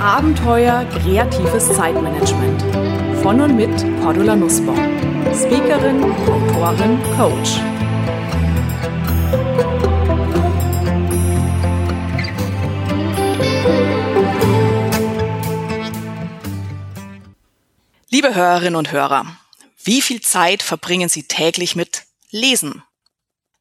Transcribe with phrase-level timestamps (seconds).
[0.00, 2.62] Abenteuer kreatives Zeitmanagement.
[3.22, 3.70] Von und mit
[4.00, 4.78] Cordula Nussbaum.
[5.34, 7.60] Speakerin, Autorin, Coach.
[18.08, 19.26] Liebe Hörerinnen und Hörer,
[19.84, 22.82] wie viel Zeit verbringen Sie täglich mit Lesen?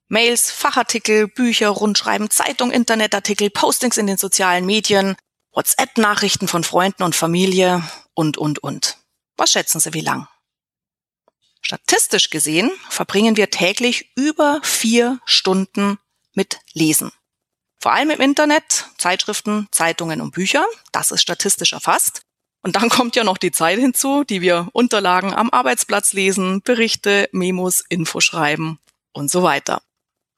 [0.07, 5.17] Mails, Fachartikel, Bücher, Rundschreiben, Zeitung, Internetartikel, Postings in den sozialen Medien,
[5.53, 8.97] WhatsApp-Nachrichten von Freunden und Familie und, und, und.
[9.37, 10.27] Was schätzen Sie, wie lang?
[11.61, 15.99] Statistisch gesehen verbringen wir täglich über vier Stunden
[16.33, 17.11] mit Lesen.
[17.81, 20.65] Vor allem im Internet, Zeitschriften, Zeitungen und Bücher.
[20.91, 22.21] Das ist statistisch erfasst.
[22.61, 27.29] Und dann kommt ja noch die Zeit hinzu, die wir Unterlagen am Arbeitsplatz lesen, Berichte,
[27.31, 28.79] Memos, Info schreiben
[29.13, 29.81] und so weiter.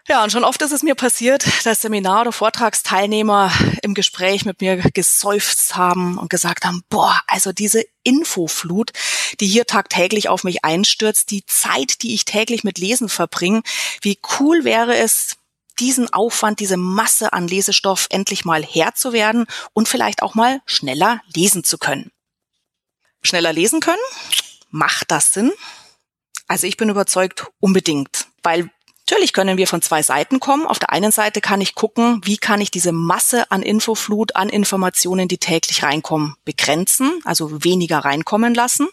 [0.08, 3.52] Ja, und schon oft ist es mir passiert, dass Seminar- oder Vortragsteilnehmer
[3.84, 8.92] im Gespräch mit mir geseufzt haben und gesagt haben, boah, also diese Infoflut,
[9.40, 13.62] die hier tagtäglich auf mich einstürzt, die Zeit, die ich täglich mit Lesen verbringe,
[14.02, 15.38] wie cool wäre es,
[15.80, 20.62] diesen Aufwand, diese Masse an Lesestoff endlich mal Herr zu werden und vielleicht auch mal
[20.66, 22.12] schneller lesen zu können.
[23.22, 24.02] Schneller lesen können?
[24.70, 25.52] Macht das Sinn?
[26.48, 28.28] Also ich bin überzeugt, unbedingt.
[28.44, 28.70] Weil
[29.12, 30.66] Natürlich können wir von zwei Seiten kommen.
[30.66, 34.48] Auf der einen Seite kann ich gucken, wie kann ich diese Masse an Infoflut, an
[34.48, 38.88] Informationen, die täglich reinkommen, begrenzen, also weniger reinkommen lassen.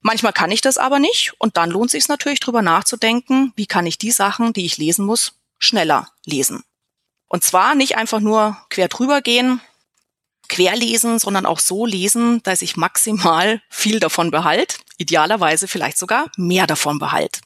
[0.00, 3.66] Manchmal kann ich das aber nicht und dann lohnt es sich natürlich drüber nachzudenken, wie
[3.66, 6.64] kann ich die Sachen, die ich lesen muss, schneller lesen.
[7.28, 9.60] Und zwar nicht einfach nur quer drüber gehen,
[10.48, 16.28] quer lesen, sondern auch so lesen, dass ich maximal viel davon behalte, idealerweise vielleicht sogar
[16.36, 17.40] mehr davon behalte.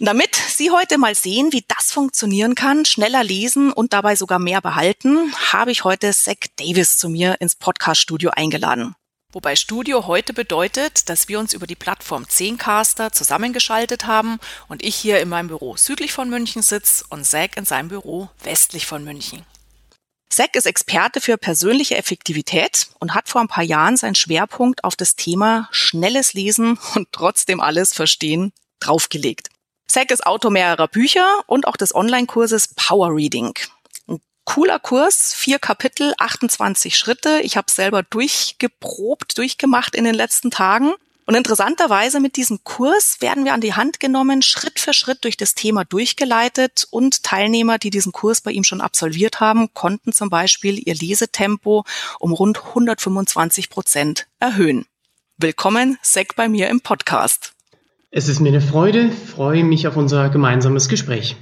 [0.00, 4.60] Damit Sie heute mal sehen, wie das funktionieren kann, schneller lesen und dabei sogar mehr
[4.60, 8.94] behalten, habe ich heute Zach Davis zu mir ins Podcast-Studio eingeladen.
[9.32, 14.94] Wobei Studio heute bedeutet, dass wir uns über die Plattform 10caster zusammengeschaltet haben und ich
[14.94, 19.02] hier in meinem Büro südlich von München sitze und Zach in seinem Büro westlich von
[19.02, 19.44] München.
[20.30, 24.94] Zach ist Experte für persönliche Effektivität und hat vor ein paar Jahren seinen Schwerpunkt auf
[24.94, 29.48] das Thema schnelles Lesen und trotzdem alles verstehen draufgelegt.
[29.88, 33.54] Zack ist Autor mehrerer Bücher und auch des Online-Kurses Power Reading.
[34.06, 37.40] Ein cooler Kurs, vier Kapitel, 28 Schritte.
[37.42, 40.92] Ich habe selber durchgeprobt, durchgemacht in den letzten Tagen.
[41.24, 45.38] Und interessanterweise mit diesem Kurs werden wir an die Hand genommen, Schritt für Schritt durch
[45.38, 50.28] das Thema durchgeleitet und Teilnehmer, die diesen Kurs bei ihm schon absolviert haben, konnten zum
[50.28, 51.84] Beispiel ihr Lesetempo
[52.18, 54.86] um rund 125 Prozent erhöhen.
[55.38, 57.54] Willkommen, Zack, bei mir im Podcast.
[58.10, 61.36] Es ist mir eine Freude, freue mich auf unser gemeinsames Gespräch.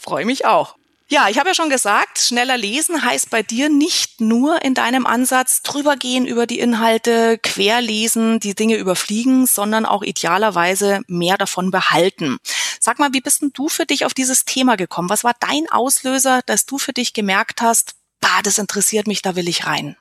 [0.00, 0.76] Freue mich auch.
[1.08, 5.06] Ja, ich habe ja schon gesagt, schneller lesen heißt bei dir nicht nur in deinem
[5.06, 11.72] Ansatz drüber gehen über die Inhalte, querlesen, die Dinge überfliegen, sondern auch idealerweise mehr davon
[11.72, 12.38] behalten.
[12.80, 15.10] Sag mal, wie bist denn du für dich auf dieses Thema gekommen?
[15.10, 19.34] Was war dein Auslöser, dass du für dich gemerkt hast, bah, das interessiert mich, da
[19.34, 19.96] will ich rein?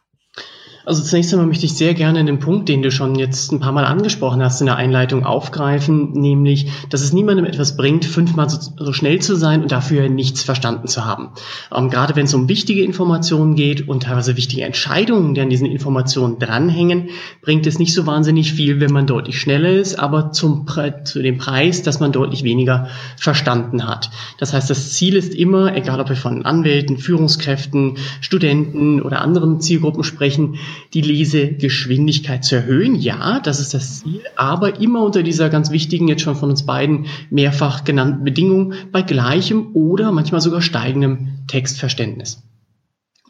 [0.86, 3.72] Also zunächst einmal möchte ich sehr gerne den Punkt, den du schon jetzt ein paar
[3.72, 8.60] Mal angesprochen hast in der Einleitung aufgreifen, nämlich, dass es niemandem etwas bringt, fünfmal so,
[8.78, 11.30] so schnell zu sein und dafür nichts verstanden zu haben.
[11.76, 15.66] Ähm, gerade wenn es um wichtige Informationen geht und teilweise wichtige Entscheidungen, die an diesen
[15.66, 17.10] Informationen dranhängen,
[17.42, 20.66] bringt es nicht so wahnsinnig viel, wenn man deutlich schneller ist, aber zum
[21.04, 24.12] zu dem Preis, dass man deutlich weniger verstanden hat.
[24.38, 29.62] Das heißt, das Ziel ist immer, egal ob wir von Anwälten, Führungskräften, Studenten oder anderen
[29.62, 30.58] Zielgruppen sprechen,
[30.94, 32.96] die Lesegeschwindigkeit zu erhöhen.
[32.96, 36.66] Ja, das ist das Ziel, aber immer unter dieser ganz wichtigen, jetzt schon von uns
[36.66, 42.44] beiden mehrfach genannten Bedingung bei gleichem oder manchmal sogar steigendem Textverständnis.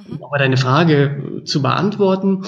[0.10, 2.44] Um aber deine Frage zu beantworten,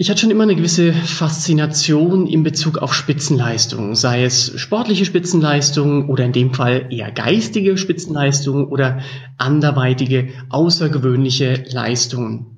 [0.00, 6.08] ich hatte schon immer eine gewisse Faszination in Bezug auf Spitzenleistungen, sei es sportliche Spitzenleistungen
[6.08, 9.00] oder in dem Fall eher geistige Spitzenleistungen oder
[9.38, 12.57] anderweitige außergewöhnliche Leistungen.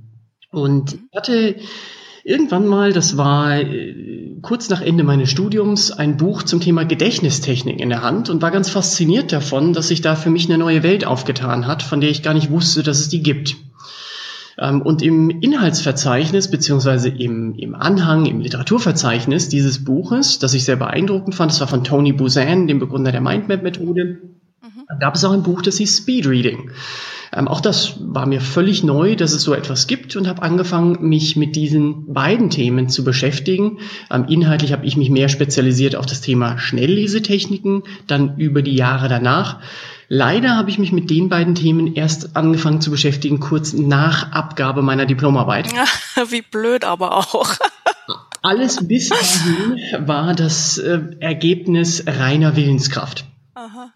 [0.50, 1.56] Und ich hatte
[2.24, 7.80] irgendwann mal, das war äh, kurz nach Ende meines Studiums, ein Buch zum Thema Gedächtnistechnik
[7.80, 10.82] in der Hand und war ganz fasziniert davon, dass sich da für mich eine neue
[10.82, 13.56] Welt aufgetan hat, von der ich gar nicht wusste, dass es die gibt.
[14.58, 20.76] Ähm, und im Inhaltsverzeichnis beziehungsweise im, im Anhang, im Literaturverzeichnis dieses Buches, das ich sehr
[20.76, 24.39] beeindruckend fand, das war von Tony Buzan, dem Begründer der Mindmap-Methode, mhm.
[24.98, 26.70] Gab es auch ein Buch, das hieß Speed Reading.
[27.32, 31.08] Ähm, auch das war mir völlig neu, dass es so etwas gibt und habe angefangen,
[31.08, 33.78] mich mit diesen beiden Themen zu beschäftigen.
[34.10, 39.08] Ähm, inhaltlich habe ich mich mehr spezialisiert auf das Thema Schnelllesetechniken, dann über die Jahre
[39.08, 39.60] danach
[40.12, 44.82] Leider habe ich mich mit den beiden Themen erst angefangen zu beschäftigen, kurz nach Abgabe
[44.82, 45.68] meiner Diplomarbeit.
[46.30, 47.54] Wie blöd aber auch.
[48.42, 53.24] Alles bis dahin war das äh, Ergebnis reiner Willenskraft.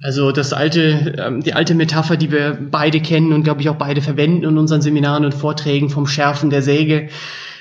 [0.03, 3.77] Also das alte, ähm, die alte Metapher, die wir beide kennen und glaube ich auch
[3.77, 7.09] beide verwenden in unseren Seminaren und Vorträgen vom Schärfen der Säge.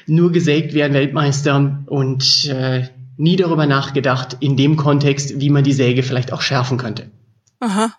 [0.06, 5.74] Nur gesägt werden Weltmeister und äh, nie darüber nachgedacht in dem Kontext, wie man die
[5.74, 7.10] Säge vielleicht auch schärfen könnte.
[7.60, 7.94] Aha.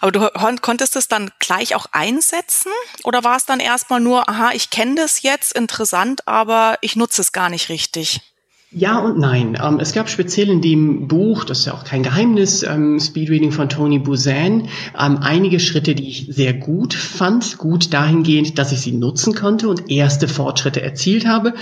[0.00, 0.28] Aber du
[0.60, 2.72] konntest es dann gleich auch einsetzen
[3.04, 7.22] oder war es dann erstmal nur, aha, ich kenne das jetzt, interessant, aber ich nutze
[7.22, 8.31] es gar nicht richtig?
[8.74, 9.58] Ja und nein.
[9.62, 13.52] Ähm, es gab speziell in dem Buch, das ist ja auch kein Geheimnis, ähm, Speedreading
[13.52, 17.58] von Tony Buzan, ähm, einige Schritte, die ich sehr gut fand.
[17.58, 21.52] Gut dahingehend, dass ich sie nutzen konnte und erste Fortschritte erzielt habe.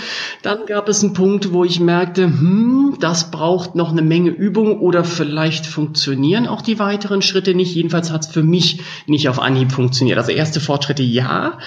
[0.41, 4.79] Dann gab es einen Punkt, wo ich merkte, hm, das braucht noch eine Menge Übung
[4.79, 7.75] oder vielleicht funktionieren auch die weiteren Schritte nicht.
[7.75, 10.17] Jedenfalls hat es für mich nicht auf Anhieb funktioniert.
[10.17, 11.57] Also erste Fortschritte ja.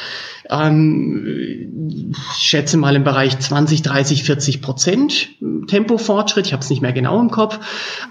[0.50, 5.29] Ähm, ich schätze mal im Bereich 20, 30, 40 Prozent
[5.67, 6.46] Tempofortschritt.
[6.46, 7.58] Ich habe es nicht mehr genau im Kopf,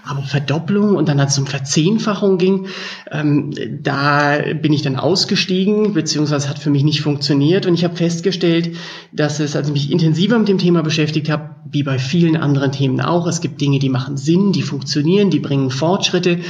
[0.04, 2.66] aber Verdopplung und dann als es um Verzehnfachung ging,
[3.10, 3.52] ähm,
[3.82, 8.76] da bin ich dann ausgestiegen, beziehungsweise hat für mich nicht funktioniert und ich habe festgestellt,
[9.12, 12.72] dass es, als ich mich intensiver mit dem Thema beschäftigt habe, wie bei vielen anderen
[12.72, 16.40] Themen auch, es gibt Dinge, die machen Sinn, die funktionieren, die bringen Fortschritte.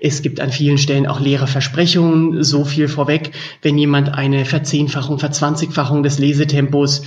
[0.00, 3.32] Es gibt an vielen Stellen auch leere Versprechungen, so viel vorweg,
[3.62, 7.02] wenn jemand eine Verzehnfachung, Verzwanzigfachung des Lesetempos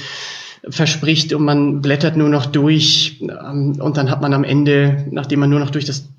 [0.70, 5.40] verspricht und man blättert nur noch durch ähm, und dann hat man am Ende, nachdem
[5.40, 6.10] man nur noch durch das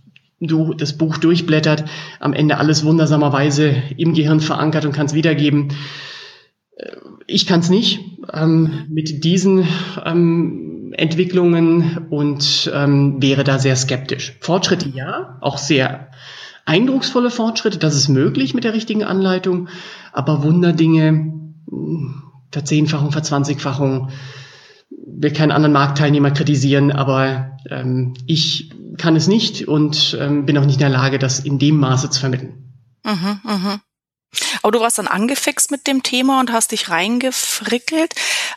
[0.41, 1.85] das Buch durchblättert,
[2.21, 5.71] am Ende alles wundersamerweise im Gehirn verankert und kann es wiedergeben.
[6.77, 6.93] Äh,
[7.27, 8.01] ich kann es nicht.
[8.33, 9.67] Ähm, mit diesen
[10.05, 14.37] ähm, Entwicklungen und wäre da sehr skeptisch.
[14.41, 16.09] Fortschritte ja, auch sehr
[16.69, 19.69] eindrucksvolle Fortschritte, das ist möglich mit der richtigen Anleitung,
[20.13, 21.33] aber Wunderdinge,
[22.51, 24.11] Verzehnfachung, Verzwanzigfachung,
[24.91, 30.65] will keinen anderen Marktteilnehmer kritisieren, aber ähm, ich kann es nicht und ähm, bin auch
[30.65, 32.75] nicht in der Lage, das in dem Maße zu vermitteln.
[33.05, 33.81] Mhm, mhm.
[34.63, 38.15] Aber du warst dann angefixt mit dem Thema und hast dich reingefrickelt.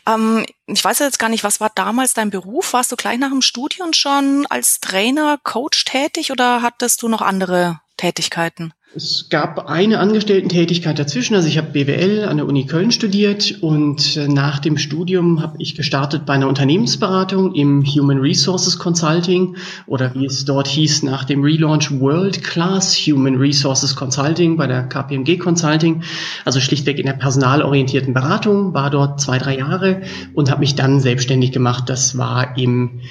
[0.08, 2.74] Ähm, ich weiß jetzt gar nicht, was war damals dein Beruf?
[2.74, 7.22] Warst du gleich nach dem Studium schon als Trainer, Coach tätig oder hattest du noch
[7.22, 8.74] andere Tätigkeiten?
[8.96, 11.36] Es gab eine Angestellten-Tätigkeit dazwischen.
[11.36, 15.58] Also ich habe BWL an der Uni Köln studiert und äh, nach dem Studium habe
[15.60, 19.56] ich gestartet bei einer Unternehmensberatung im Human Resources Consulting
[19.86, 24.90] oder wie es dort hieß nach dem Relaunch World Class Human Resources Consulting bei der
[24.90, 26.02] KPMG Consulting.
[26.44, 30.02] Also schlichtweg in der personalorientierten Beratung, war dort zwei, drei Jahre
[30.34, 31.84] und habe mich dann selbstständig gemacht.
[31.88, 33.02] Das war im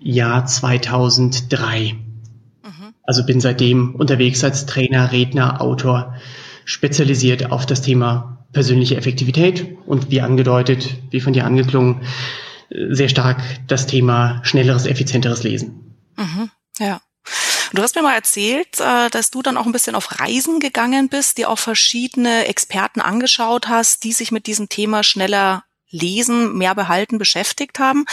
[0.00, 2.07] Jahr 2003.
[3.08, 6.14] Also bin seitdem unterwegs als Trainer, Redner, Autor,
[6.66, 12.02] spezialisiert auf das Thema persönliche Effektivität und wie angedeutet, wie von dir angeklungen,
[12.68, 15.96] sehr stark das Thema schnelleres, effizienteres Lesen.
[16.18, 16.50] Mhm,
[16.80, 17.00] ja.
[17.72, 21.08] Du hast mir mal erzählt, äh, dass du dann auch ein bisschen auf Reisen gegangen
[21.08, 26.74] bist, die auch verschiedene Experten angeschaut hast, die sich mit diesem Thema schneller lesen, mehr
[26.74, 28.04] behalten beschäftigt haben.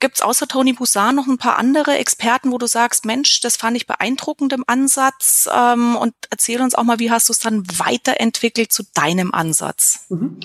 [0.00, 3.56] Gibt es außer Tony Busan noch ein paar andere Experten, wo du sagst, Mensch, das
[3.56, 7.38] fand ich beeindruckend im Ansatz ähm, und erzähl uns auch mal, wie hast du es
[7.38, 10.06] dann weiterentwickelt zu deinem Ansatz?
[10.08, 10.40] Mhm.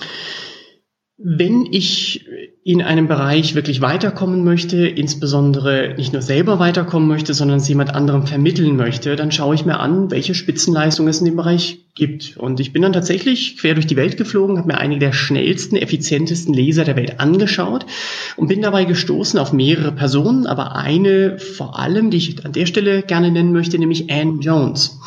[1.18, 2.24] Wenn ich
[2.62, 7.94] in einem Bereich wirklich weiterkommen möchte, insbesondere nicht nur selber weiterkommen möchte, sondern es jemand
[7.94, 12.36] anderem vermitteln möchte, dann schaue ich mir an, welche Spitzenleistung es in dem Bereich gibt.
[12.36, 15.76] Und ich bin dann tatsächlich quer durch die Welt geflogen, habe mir einige der schnellsten,
[15.76, 17.86] effizientesten Leser der Welt angeschaut
[18.36, 22.66] und bin dabei gestoßen auf mehrere Personen, aber eine vor allem, die ich an der
[22.66, 25.00] Stelle gerne nennen möchte, nämlich Anne Jones.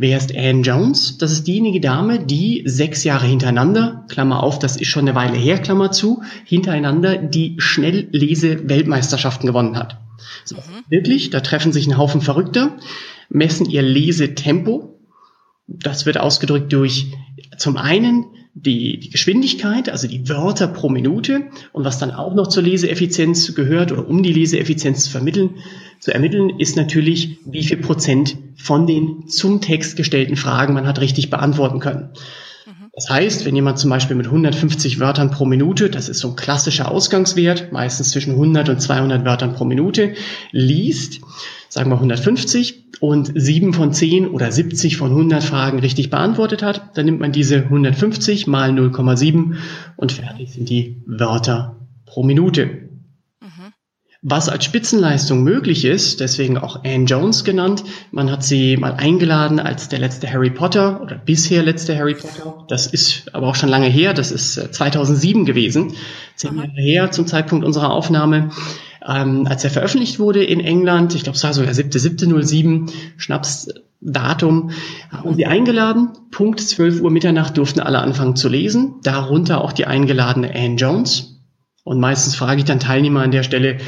[0.00, 1.18] Wer ist Anne Jones?
[1.18, 5.36] Das ist diejenige Dame, die sechs Jahre hintereinander, Klammer auf, das ist schon eine Weile
[5.36, 9.98] her, Klammer zu, hintereinander die Schnelllese-Weltmeisterschaften gewonnen hat.
[10.44, 10.84] So, mhm.
[10.88, 12.76] Wirklich, da treffen sich ein Haufen Verrückter,
[13.28, 14.98] messen ihr Lesetempo.
[15.66, 17.12] Das wird ausgedrückt durch
[17.56, 22.48] zum einen die, die Geschwindigkeit, also die Wörter pro Minute und was dann auch noch
[22.48, 25.56] zur Leseeffizienz gehört oder um die Leseeffizienz zu vermitteln,
[26.00, 31.00] zu ermitteln, ist natürlich, wie viel Prozent von den zum Text gestellten Fragen man hat
[31.00, 32.10] richtig beantworten können.
[32.98, 36.34] Das heißt, wenn jemand zum Beispiel mit 150 Wörtern pro Minute, das ist so ein
[36.34, 40.14] klassischer Ausgangswert, meistens zwischen 100 und 200 Wörtern pro Minute,
[40.50, 41.20] liest,
[41.68, 46.98] sagen wir 150 und 7 von 10 oder 70 von 100 Fragen richtig beantwortet hat,
[46.98, 49.54] dann nimmt man diese 150 mal 0,7
[49.94, 52.87] und fertig sind die Wörter pro Minute.
[54.22, 59.60] Was als Spitzenleistung möglich ist, deswegen auch Anne Jones genannt, man hat sie mal eingeladen
[59.60, 62.64] als der letzte Harry Potter oder bisher letzte Harry Potter.
[62.66, 65.92] Das ist aber auch schon lange her, das ist 2007 äh, gewesen,
[66.34, 68.50] zehn Jahre her zum Zeitpunkt unserer Aufnahme.
[69.06, 74.72] Ähm, als er veröffentlicht wurde in England, ich glaube es war so der 7.7.07, Schnapsdatum,
[75.12, 76.08] haben sie eingeladen.
[76.32, 81.37] Punkt 12 Uhr Mitternacht durften alle anfangen zu lesen, darunter auch die eingeladene Anne Jones.
[81.88, 83.78] Und meistens frage ich dann Teilnehmer an der Stelle,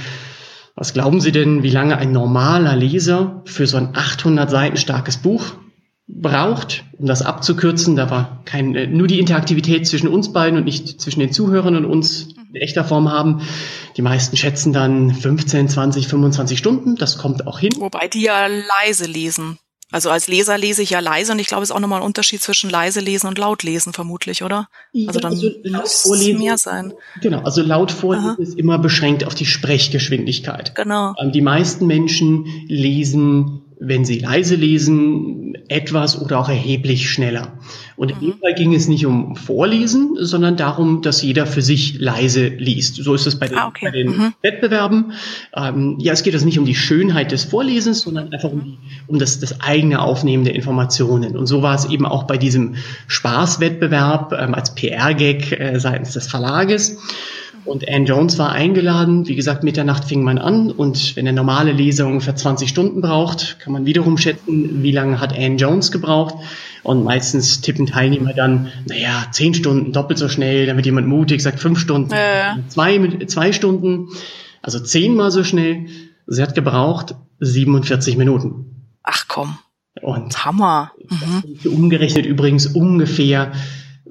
[0.74, 5.18] was glauben Sie denn, wie lange ein normaler Leser für so ein 800 Seiten starkes
[5.18, 5.52] Buch
[6.08, 7.96] braucht, um das abzukürzen?
[7.96, 11.76] Da war kein, äh, nur die Interaktivität zwischen uns beiden und nicht zwischen den Zuhörern
[11.76, 13.42] und uns in echter Form haben.
[13.98, 16.96] Die meisten schätzen dann 15, 20, 25 Stunden.
[16.96, 17.72] Das kommt auch hin.
[17.76, 19.58] Wobei die ja leise lesen.
[19.92, 22.06] Also als Leser lese ich ja leise und ich glaube, es ist auch nochmal ein
[22.06, 24.68] Unterschied zwischen leise lesen und laut lesen vermutlich, oder?
[25.06, 26.92] Also dann also laut vorlesen, mehr sein.
[27.20, 28.42] Genau, also laut vorlesen Aha.
[28.42, 30.74] ist immer beschränkt auf die Sprechgeschwindigkeit.
[30.74, 31.14] Genau.
[31.20, 37.58] Ähm, die meisten Menschen lesen wenn Sie leise lesen, etwas oder auch erheblich schneller.
[37.96, 38.20] Und mhm.
[38.20, 42.48] in dem Fall ging es nicht um Vorlesen, sondern darum, dass jeder für sich leise
[42.48, 42.96] liest.
[42.96, 43.86] So ist es bei den, ah, okay.
[43.86, 44.34] bei den mhm.
[44.42, 45.12] Wettbewerben.
[45.54, 49.18] Ähm, ja, es geht also nicht um die Schönheit des Vorlesens, sondern einfach um, um
[49.18, 51.36] das, das eigene Aufnehmen der Informationen.
[51.36, 52.74] Und so war es eben auch bei diesem
[53.06, 56.98] Spaßwettbewerb ähm, als PR-Gag äh, seitens des Verlages.
[57.64, 59.28] Und Anne Jones war eingeladen.
[59.28, 60.70] Wie gesagt, Mitternacht fing man an.
[60.70, 65.20] Und wenn eine normale Leser ungefähr 20 Stunden braucht, kann man wiederum schätzen, wie lange
[65.20, 66.34] hat Anne Jones gebraucht.
[66.82, 70.66] Und meistens tippen Teilnehmer dann, naja, 10 Stunden, doppelt so schnell.
[70.66, 72.54] Dann wird jemand mutig, sagt 5 Stunden, äh.
[72.68, 74.08] zwei, zwei Stunden,
[74.62, 75.86] also zehnmal so schnell.
[76.26, 78.86] Sie hat gebraucht 47 Minuten.
[79.02, 79.58] Ach komm.
[80.00, 80.92] Und Hammer.
[81.08, 81.72] Mhm.
[81.72, 83.52] Umgerechnet übrigens ungefähr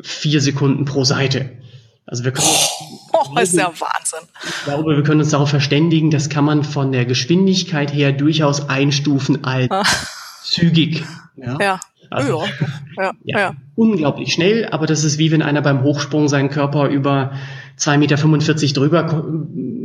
[0.02, 1.58] vier Sekunden pro Seite.
[2.06, 2.48] Also wir können,
[3.36, 4.28] oh, ist ja Wahnsinn.
[4.44, 8.70] Ich glaube, wir können uns darauf verständigen, das kann man von der Geschwindigkeit her durchaus
[8.70, 9.84] einstufen als ah.
[10.44, 11.04] zügig.
[11.36, 11.58] Ja.
[11.60, 11.80] ja.
[12.12, 12.44] Also,
[12.98, 16.90] ja, ja, ja, Unglaublich schnell, aber das ist wie wenn einer beim Hochsprung seinen Körper
[16.90, 17.34] über
[17.78, 19.26] 2,45 Meter drüber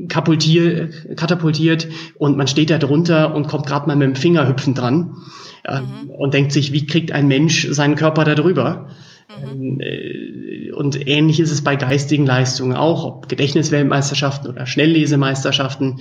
[0.09, 5.17] katapultiert und man steht da drunter und kommt gerade mal mit dem Finger hüpfend dran
[5.67, 6.11] ähm, mhm.
[6.11, 8.89] und denkt sich, wie kriegt ein Mensch seinen Körper da drüber?
[9.29, 9.81] Mhm.
[10.75, 16.01] Und ähnlich ist es bei geistigen Leistungen auch, ob Gedächtnisweltmeisterschaften oder Schnelllesemeisterschaften.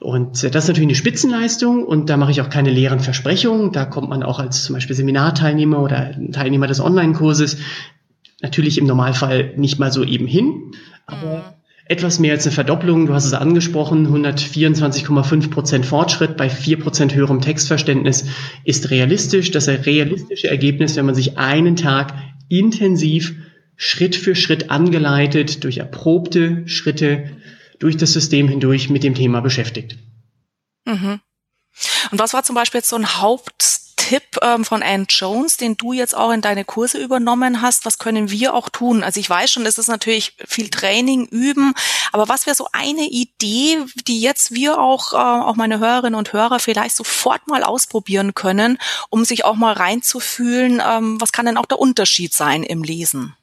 [0.00, 3.70] Und das ist natürlich eine Spitzenleistung und da mache ich auch keine leeren Versprechungen.
[3.72, 7.58] Da kommt man auch als zum Beispiel Seminarteilnehmer oder Teilnehmer des Online-Kurses
[8.40, 10.72] natürlich im Normalfall nicht mal so eben hin.
[11.06, 11.42] Aber mhm.
[11.84, 17.14] etwas mehr als eine Verdopplung, du hast es angesprochen, 124,5 Prozent Fortschritt bei 4 Prozent
[17.14, 18.24] höherem Textverständnis
[18.64, 19.50] ist realistisch.
[19.50, 22.14] Das realistische Ergebnis, wenn man sich einen Tag
[22.48, 23.34] intensiv
[23.82, 27.30] Schritt für Schritt angeleitet, durch erprobte Schritte
[27.78, 29.96] durch das System hindurch mit dem Thema beschäftigt.
[30.84, 31.20] Mhm.
[32.10, 35.94] Und was war zum Beispiel jetzt so ein Haupttipp ähm, von Anne Jones, den du
[35.94, 37.86] jetzt auch in deine Kurse übernommen hast?
[37.86, 39.02] Was können wir auch tun?
[39.02, 41.72] Also ich weiß schon, es ist natürlich viel Training, Üben,
[42.12, 46.34] aber was wäre so eine Idee, die jetzt wir auch, äh, auch meine Hörerinnen und
[46.34, 48.76] Hörer vielleicht sofort mal ausprobieren können,
[49.08, 53.34] um sich auch mal reinzufühlen, ähm, was kann denn auch der Unterschied sein im Lesen?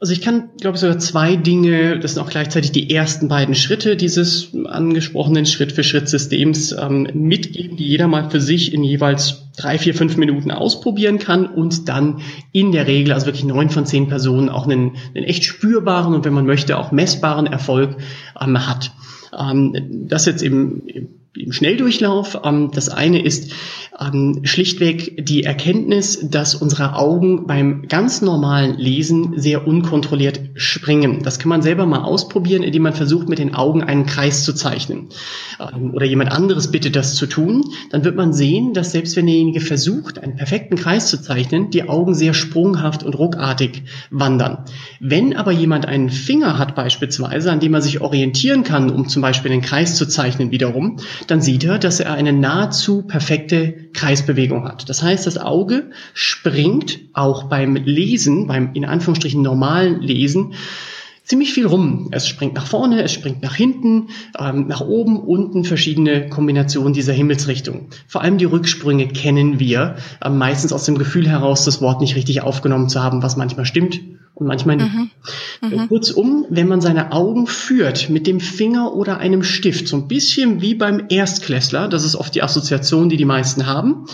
[0.00, 3.56] Also ich kann, glaube ich, sogar zwei Dinge, das sind auch gleichzeitig die ersten beiden
[3.56, 9.96] Schritte dieses angesprochenen Schritt-für-Schritt-Systems ähm, mitgeben, die jeder mal für sich in jeweils drei, vier,
[9.96, 12.20] fünf Minuten ausprobieren kann und dann
[12.52, 16.24] in der Regel, also wirklich neun von zehn Personen, auch einen, einen echt spürbaren und
[16.24, 17.96] wenn man möchte auch messbaren Erfolg
[18.40, 18.92] ähm, hat.
[19.36, 20.82] Ähm, das jetzt im,
[21.38, 22.40] im Schnelldurchlauf.
[22.44, 23.52] Ähm, das eine ist
[24.00, 31.22] ähm, schlichtweg die Erkenntnis, dass unsere Augen beim ganz normalen Lesen sehr unkontrolliert springen.
[31.22, 34.52] Das kann man selber mal ausprobieren, indem man versucht, mit den Augen einen Kreis zu
[34.52, 35.08] zeichnen.
[35.60, 37.64] Ähm, oder jemand anderes bittet das zu tun.
[37.90, 41.88] Dann wird man sehen, dass selbst wenn derjenige versucht, einen perfekten Kreis zu zeichnen, die
[41.88, 44.64] Augen sehr sprunghaft und ruckartig wandern.
[45.00, 49.22] Wenn aber jemand einen Finger hat beispielsweise, an dem er sich orientieren kann, um zum
[49.22, 54.64] Beispiel einen Kreis zu zeichnen wiederum, dann sieht er, dass er eine nahezu perfekte Kreisbewegung
[54.66, 54.88] hat.
[54.88, 60.54] Das heißt, das Auge springt auch beim Lesen, beim in Anführungsstrichen normalen Lesen,
[61.28, 62.08] ziemlich viel rum.
[62.10, 64.08] Es springt nach vorne, es springt nach hinten,
[64.38, 67.88] ähm, nach oben, unten, verschiedene Kombinationen dieser Himmelsrichtung.
[68.08, 72.16] Vor allem die Rücksprünge kennen wir, äh, meistens aus dem Gefühl heraus, das Wort nicht
[72.16, 74.00] richtig aufgenommen zu haben, was manchmal stimmt
[74.34, 74.92] und manchmal nicht.
[74.92, 75.10] Mhm.
[75.60, 75.88] Mhm.
[75.88, 80.62] Kurzum, wenn man seine Augen führt mit dem Finger oder einem Stift, so ein bisschen
[80.62, 84.06] wie beim Erstklässler, das ist oft die Assoziation, die die meisten haben,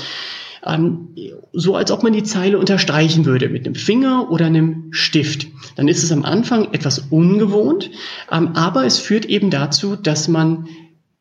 [0.65, 1.15] ähm,
[1.53, 5.47] so als ob man die Zeile unterstreichen würde mit einem Finger oder einem Stift.
[5.77, 7.91] Dann ist es am Anfang etwas ungewohnt,
[8.31, 10.67] ähm, aber es führt eben dazu, dass man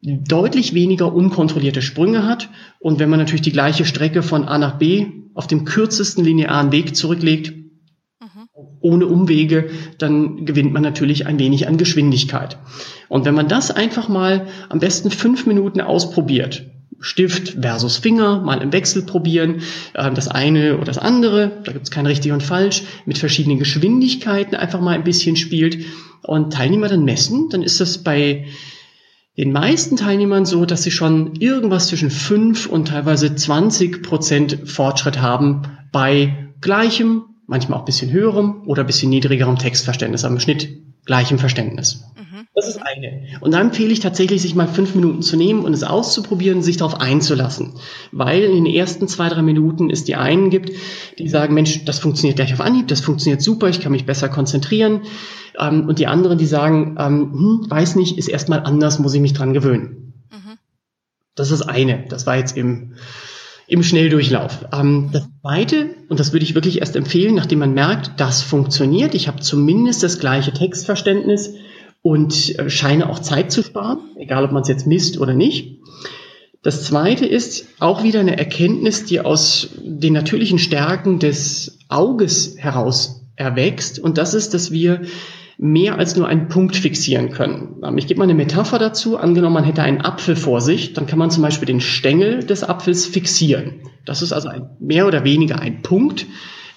[0.01, 2.49] deutlich weniger unkontrollierte Sprünge hat.
[2.79, 6.71] Und wenn man natürlich die gleiche Strecke von A nach B auf dem kürzesten linearen
[6.71, 8.47] Weg zurücklegt, mhm.
[8.81, 12.57] ohne Umwege, dann gewinnt man natürlich ein wenig an Geschwindigkeit.
[13.07, 16.65] Und wenn man das einfach mal am besten fünf Minuten ausprobiert,
[16.99, 19.61] Stift versus Finger, mal im Wechsel probieren,
[19.93, 23.59] äh, das eine oder das andere, da gibt es kein richtig und falsch, mit verschiedenen
[23.59, 25.85] Geschwindigkeiten einfach mal ein bisschen spielt
[26.21, 28.45] und Teilnehmer dann messen, dann ist das bei
[29.37, 35.21] den meisten Teilnehmern so, dass sie schon irgendwas zwischen 5 und teilweise 20 Prozent Fortschritt
[35.21, 40.69] haben bei gleichem, manchmal auch bisschen höherem oder bisschen niedrigerem Textverständnis, aber im Schnitt
[41.05, 42.03] gleichem Verständnis.
[42.55, 43.23] Das ist eine.
[43.41, 46.77] Und da empfehle ich tatsächlich, sich mal fünf Minuten zu nehmen und es auszuprobieren, sich
[46.77, 47.73] darauf einzulassen.
[48.11, 50.71] Weil in den ersten zwei, drei Minuten es die einen gibt,
[51.17, 54.29] die sagen, Mensch, das funktioniert gleich auf Anhieb, das funktioniert super, ich kann mich besser
[54.29, 55.01] konzentrieren.
[55.59, 59.21] Ähm, und die anderen, die sagen, ähm, hm, weiß nicht, ist erstmal anders, muss ich
[59.21, 60.13] mich dran gewöhnen.
[60.31, 60.57] Mhm.
[61.33, 62.05] Das ist das eine.
[62.07, 62.93] Das war jetzt im,
[63.65, 64.65] im Schnelldurchlauf.
[64.71, 69.15] Ähm, das zweite, und das würde ich wirklich erst empfehlen, nachdem man merkt, das funktioniert,
[69.15, 71.55] ich habe zumindest das gleiche Textverständnis
[72.03, 75.79] und äh, scheine auch Zeit zu sparen, egal ob man es jetzt misst oder nicht.
[76.61, 83.25] Das zweite ist auch wieder eine Erkenntnis, die aus den natürlichen Stärken des Auges heraus
[83.35, 83.99] erwächst.
[83.99, 85.01] Und das ist, dass wir
[85.57, 87.81] mehr als nur einen Punkt fixieren können.
[87.83, 89.17] Ähm, ich gebe mal eine Metapher dazu.
[89.17, 92.63] Angenommen, man hätte einen Apfel vor sich, dann kann man zum Beispiel den Stängel des
[92.63, 93.81] Apfels fixieren.
[94.05, 96.25] Das ist also ein, mehr oder weniger ein Punkt,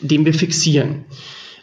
[0.01, 1.05] den wir fixieren.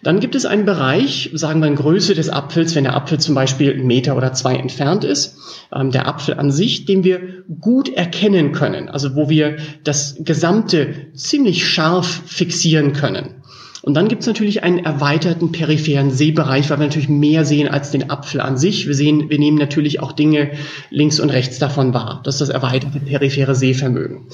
[0.04, 3.36] Dann gibt es einen Bereich, sagen wir in Größe des Apfels, wenn der Apfel zum
[3.36, 5.38] Beispiel einen Meter oder zwei entfernt ist,
[5.74, 11.08] ähm, der Apfel an sich, den wir gut erkennen können, also wo wir das Gesamte
[11.14, 13.43] ziemlich scharf fixieren können.
[13.86, 17.92] Und dann gibt es natürlich einen erweiterten peripheren Sehbereich, weil wir natürlich mehr sehen als
[17.92, 18.88] den Apfel an sich.
[18.88, 20.52] Wir sehen, wir nehmen natürlich auch Dinge
[20.90, 22.22] links und rechts davon wahr.
[22.24, 24.28] Das ist das erweiterte periphere Sehvermögen.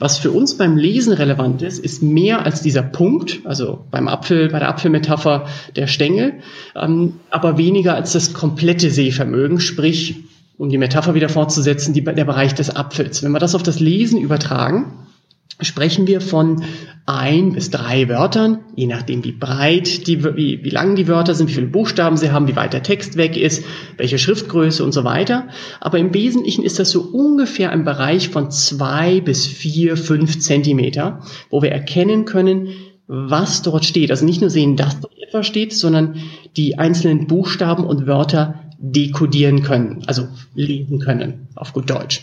[0.00, 4.48] Was für uns beim Lesen relevant ist, ist mehr als dieser Punkt, also beim Apfel,
[4.48, 5.46] bei der Apfelmetapher
[5.76, 6.40] der Stängel,
[6.74, 10.16] ähm, aber weniger als das komplette Sehvermögen, sprich,
[10.58, 13.22] um die Metapher wieder fortzusetzen, die, der Bereich des Apfels.
[13.22, 14.95] Wenn wir das auf das Lesen übertragen,
[15.60, 16.62] sprechen wir von
[17.06, 21.48] ein bis drei Wörtern, je nachdem wie breit, die, wie, wie lang die Wörter sind,
[21.48, 23.64] wie viele Buchstaben sie haben, wie weit der Text weg ist,
[23.96, 25.48] welche Schriftgröße und so weiter.
[25.80, 31.20] Aber im Wesentlichen ist das so ungefähr ein Bereich von zwei bis vier, fünf Zentimeter,
[31.48, 32.70] wo wir erkennen können,
[33.06, 34.10] was dort steht.
[34.10, 36.16] Also nicht nur sehen, dass dort etwas steht, sondern
[36.56, 42.22] die einzelnen Buchstaben und Wörter dekodieren können, also lesen können, auf gut Deutsch.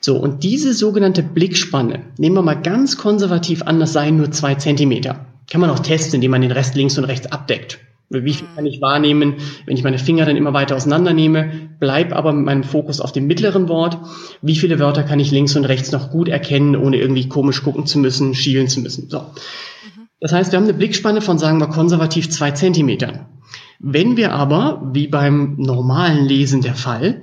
[0.00, 4.54] So, und diese sogenannte Blickspanne, nehmen wir mal ganz konservativ an, das seien nur zwei
[4.54, 5.26] Zentimeter.
[5.50, 7.78] Kann man auch testen, indem man den Rest links und rechts abdeckt.
[8.10, 9.36] Wie viel kann ich wahrnehmen,
[9.66, 13.26] wenn ich meine Finger dann immer weiter auseinandernehme, bleib aber mit meinem Fokus auf dem
[13.26, 13.96] mittleren Wort.
[14.42, 17.86] Wie viele Wörter kann ich links und rechts noch gut erkennen, ohne irgendwie komisch gucken
[17.86, 19.08] zu müssen, schielen zu müssen.
[19.08, 19.22] So.
[20.20, 23.26] Das heißt, wir haben eine Blickspanne von, sagen wir, konservativ zwei Zentimetern.
[23.86, 27.20] Wenn wir aber, wie beim normalen Lesen der Fall,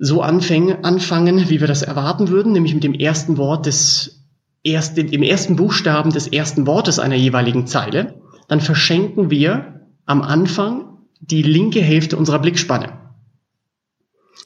[0.00, 4.26] so anfangen, anfangen, wie wir das erwarten würden, nämlich mit dem ersten Wort des
[4.64, 10.98] ersten, dem ersten Buchstaben des ersten Wortes einer jeweiligen Zeile, dann verschenken wir am Anfang
[11.20, 12.98] die linke Hälfte unserer Blickspanne.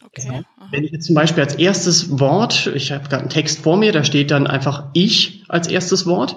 [0.05, 0.43] Okay.
[0.71, 3.93] Wenn ich jetzt zum Beispiel als erstes Wort, ich habe gerade einen Text vor mir,
[3.93, 6.37] da steht dann einfach ich als erstes Wort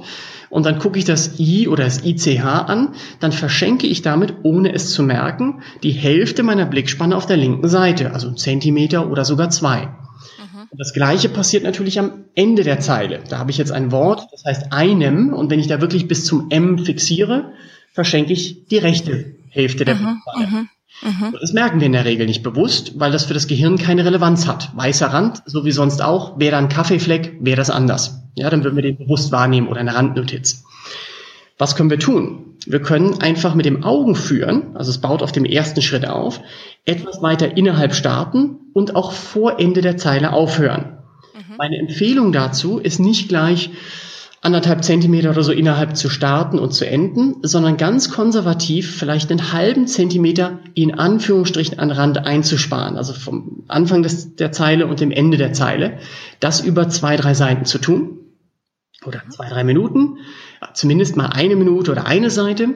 [0.49, 4.73] und dann gucke ich das I oder das ICH an, dann verschenke ich damit, ohne
[4.73, 9.25] es zu merken, die Hälfte meiner Blickspanne auf der linken Seite, also ein Zentimeter oder
[9.25, 9.87] sogar zwei.
[9.87, 10.67] Mhm.
[10.77, 13.21] Das gleiche passiert natürlich am Ende der Zeile.
[13.29, 16.25] Da habe ich jetzt ein Wort, das heißt einem, und wenn ich da wirklich bis
[16.25, 17.53] zum M fixiere,
[17.91, 19.99] verschenke ich die rechte Hälfte der mhm.
[19.99, 20.67] Blickspanne.
[21.01, 21.35] Mhm.
[21.39, 24.47] Das merken wir in der Regel nicht bewusst, weil das für das Gehirn keine Relevanz
[24.47, 24.69] hat.
[24.75, 28.21] Weißer Rand, so wie sonst auch, wäre da ein Kaffeefleck, wäre das anders.
[28.35, 30.63] Ja, dann würden wir den bewusst wahrnehmen oder eine Randnotiz.
[31.57, 32.55] Was können wir tun?
[32.65, 36.39] Wir können einfach mit dem Augen führen, also es baut auf dem ersten Schritt auf,
[36.85, 40.97] etwas weiter innerhalb starten und auch vor Ende der Zeile aufhören.
[41.35, 41.57] Mhm.
[41.57, 43.69] Meine Empfehlung dazu ist nicht gleich,
[44.43, 49.53] anderthalb Zentimeter oder so innerhalb zu starten und zu enden, sondern ganz konservativ vielleicht einen
[49.53, 55.11] halben Zentimeter in Anführungsstrichen an Rand einzusparen, also vom Anfang des, der Zeile und dem
[55.11, 55.97] Ende der Zeile,
[56.41, 58.19] das über zwei, drei Seiten zu tun
[59.05, 60.17] oder zwei, drei Minuten,
[60.73, 62.67] zumindest mal eine Minute oder eine Seite.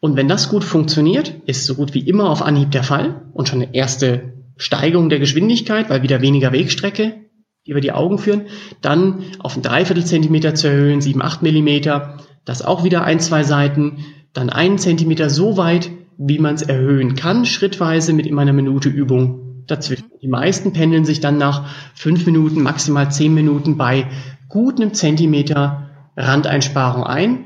[0.00, 3.48] Und wenn das gut funktioniert, ist so gut wie immer auf Anhieb der Fall und
[3.48, 7.23] schon eine erste Steigerung der Geschwindigkeit, weil wieder weniger Wegstrecke
[7.66, 8.42] über die Augen führen,
[8.80, 13.42] dann auf ein Dreiviertel Zentimeter zu erhöhen, sieben, acht Millimeter, das auch wieder ein, zwei
[13.42, 18.52] Seiten, dann einen Zentimeter so weit, wie man es erhöhen kann, schrittweise mit immer einer
[18.52, 20.10] Minute Übung dazwischen.
[20.20, 24.06] Die meisten pendeln sich dann nach fünf Minuten, maximal zehn Minuten bei
[24.48, 27.44] gut einem Zentimeter Randeinsparung ein.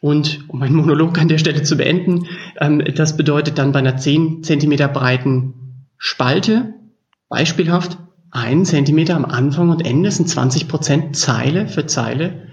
[0.00, 2.26] Und um meinen Monolog an der Stelle zu beenden,
[2.58, 6.72] ähm, das bedeutet dann bei einer zehn Zentimeter breiten Spalte,
[7.28, 7.98] beispielhaft,
[8.30, 12.48] einen Zentimeter am Anfang und Ende sind 20 Prozent Zeile für Zeile.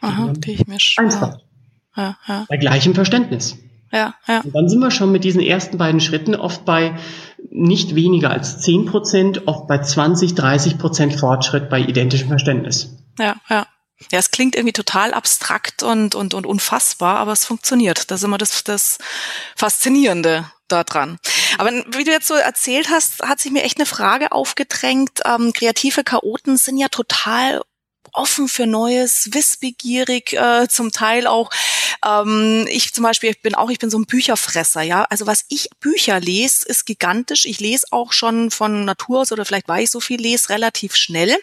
[0.00, 1.38] Aha, die ich mir Einfach.
[1.96, 2.46] Ja, ja.
[2.48, 3.56] Bei gleichem Verständnis.
[3.92, 4.40] Ja, ja.
[4.40, 6.96] Und dann sind wir schon mit diesen ersten beiden Schritten oft bei
[7.50, 12.96] nicht weniger als 10 Prozent, oft bei 20, 30 Prozent Fortschritt bei identischem Verständnis.
[13.18, 13.66] Ja, ja.
[14.12, 18.10] Ja, es klingt irgendwie total abstrakt und, und, und unfassbar, aber es funktioniert.
[18.10, 18.98] Das ist immer das, das
[19.56, 21.18] Faszinierende daran.
[21.58, 25.20] Aber wie du jetzt so erzählt hast, hat sich mir echt eine Frage aufgedrängt.
[25.24, 27.62] Ähm, kreative Chaoten sind ja total
[28.12, 31.50] offen für Neues, wissbegierig, äh, zum Teil auch.
[32.04, 35.04] Ähm, ich zum Beispiel ich bin auch, ich bin so ein Bücherfresser, ja.
[35.10, 37.44] Also was ich Bücher lese, ist gigantisch.
[37.44, 40.96] Ich lese auch schon von Natur aus oder vielleicht weil ich so viel lese, relativ
[40.96, 41.36] schnell.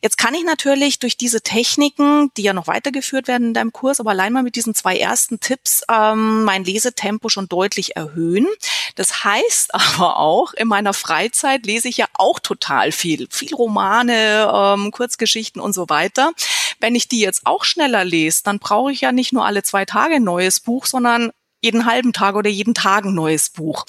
[0.00, 4.00] Jetzt kann ich natürlich durch diese Techniken, die ja noch weitergeführt werden in deinem Kurs,
[4.00, 8.46] aber allein mal mit diesen zwei ersten Tipps ähm, mein Lesetempo schon deutlich erhöhen.
[8.94, 13.26] Das heißt aber auch, in meiner Freizeit lese ich ja auch total viel.
[13.30, 16.32] Viel Romane, ähm, Kurzgeschichten und so weiter.
[16.80, 19.84] Wenn ich die jetzt auch schneller lese, dann brauche ich ja nicht nur alle zwei
[19.84, 23.84] Tage ein neues Buch, sondern jeden halben Tag oder jeden Tag ein neues Buch.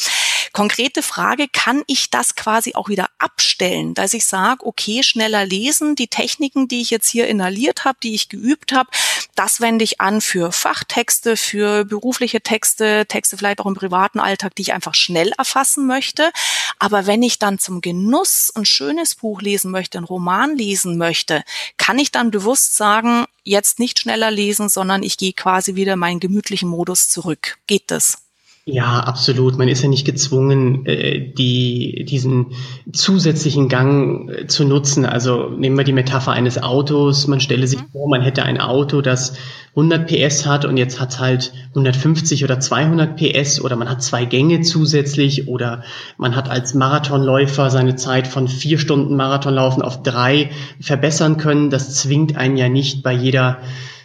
[0.60, 5.96] Konkrete Frage, kann ich das quasi auch wieder abstellen, dass ich sage, okay, schneller lesen,
[5.96, 8.90] die Techniken, die ich jetzt hier inhaliert habe, die ich geübt habe,
[9.36, 14.54] das wende ich an für Fachtexte, für berufliche Texte, Texte vielleicht auch im privaten Alltag,
[14.56, 16.30] die ich einfach schnell erfassen möchte.
[16.78, 21.46] Aber wenn ich dann zum Genuss ein schönes Buch lesen möchte, ein Roman lesen möchte,
[21.78, 26.00] kann ich dann bewusst sagen, jetzt nicht schneller lesen, sondern ich gehe quasi wieder in
[26.00, 27.60] meinen gemütlichen Modus zurück.
[27.66, 28.29] Geht das?
[28.72, 29.58] Ja, absolut.
[29.58, 32.48] Man ist ja nicht gezwungen, äh, die, diesen
[32.92, 35.06] zusätzlichen Gang äh, zu nutzen.
[35.06, 37.28] Also nehmen wir die Metapher eines Autos.
[37.28, 37.92] Man stelle sich mhm.
[37.92, 39.34] vor, man hätte ein Auto, das
[39.70, 44.04] 100 PS hat und jetzt hat es halt 150 oder 200 PS oder man hat
[44.04, 45.84] zwei Gänge zusätzlich oder
[46.18, 51.70] man hat als Marathonläufer seine Zeit von vier Stunden Marathonlaufen auf drei verbessern können.
[51.70, 53.60] Das zwingt einen ja nicht bei jeder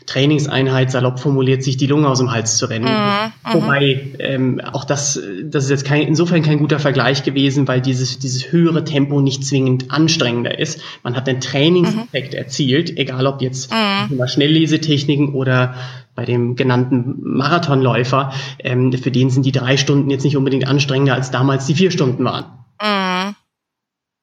[0.06, 2.84] Trainingseinheit, salopp formuliert, sich die Lunge aus dem Hals zu rennen.
[2.84, 7.80] Mhm, Wobei ähm, auch das, das ist jetzt kein, insofern kein guter Vergleich gewesen, weil
[7.80, 10.80] dieses, dieses höhere Tempo nicht zwingend anstrengender ist.
[11.02, 12.38] Man hat einen Trainingseffekt mhm.
[12.38, 14.20] erzielt, egal ob jetzt mhm.
[14.26, 15.74] Schnelllesetechniken oder
[16.14, 21.14] bei dem genannten Marathonläufer, ähm, für den sind die drei Stunden jetzt nicht unbedingt anstrengender
[21.14, 22.44] als damals die vier Stunden waren.
[22.80, 23.36] Mhm.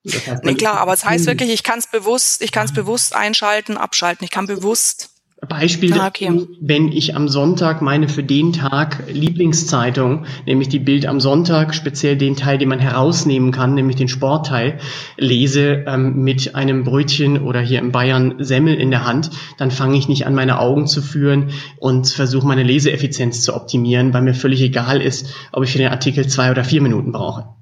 [0.03, 2.73] Das heißt, nee, klar, aber es heißt wirklich, ich kann es bewusst, ich kann es
[2.73, 4.25] bewusst einschalten, abschalten.
[4.25, 5.10] Ich kann bewusst
[5.47, 6.47] Beispiel, ah, okay.
[6.59, 12.15] wenn ich am Sonntag meine für den Tag Lieblingszeitung, nämlich die Bild am Sonntag, speziell
[12.15, 14.77] den Teil, den man herausnehmen kann, nämlich den Sportteil,
[15.17, 19.97] lese ähm, mit einem Brötchen oder hier in Bayern Semmel in der Hand, dann fange
[19.97, 21.49] ich nicht an, meine Augen zu führen
[21.79, 25.89] und versuche meine Leseeffizienz zu optimieren, weil mir völlig egal ist, ob ich für den
[25.89, 27.60] Artikel zwei oder vier Minuten brauche.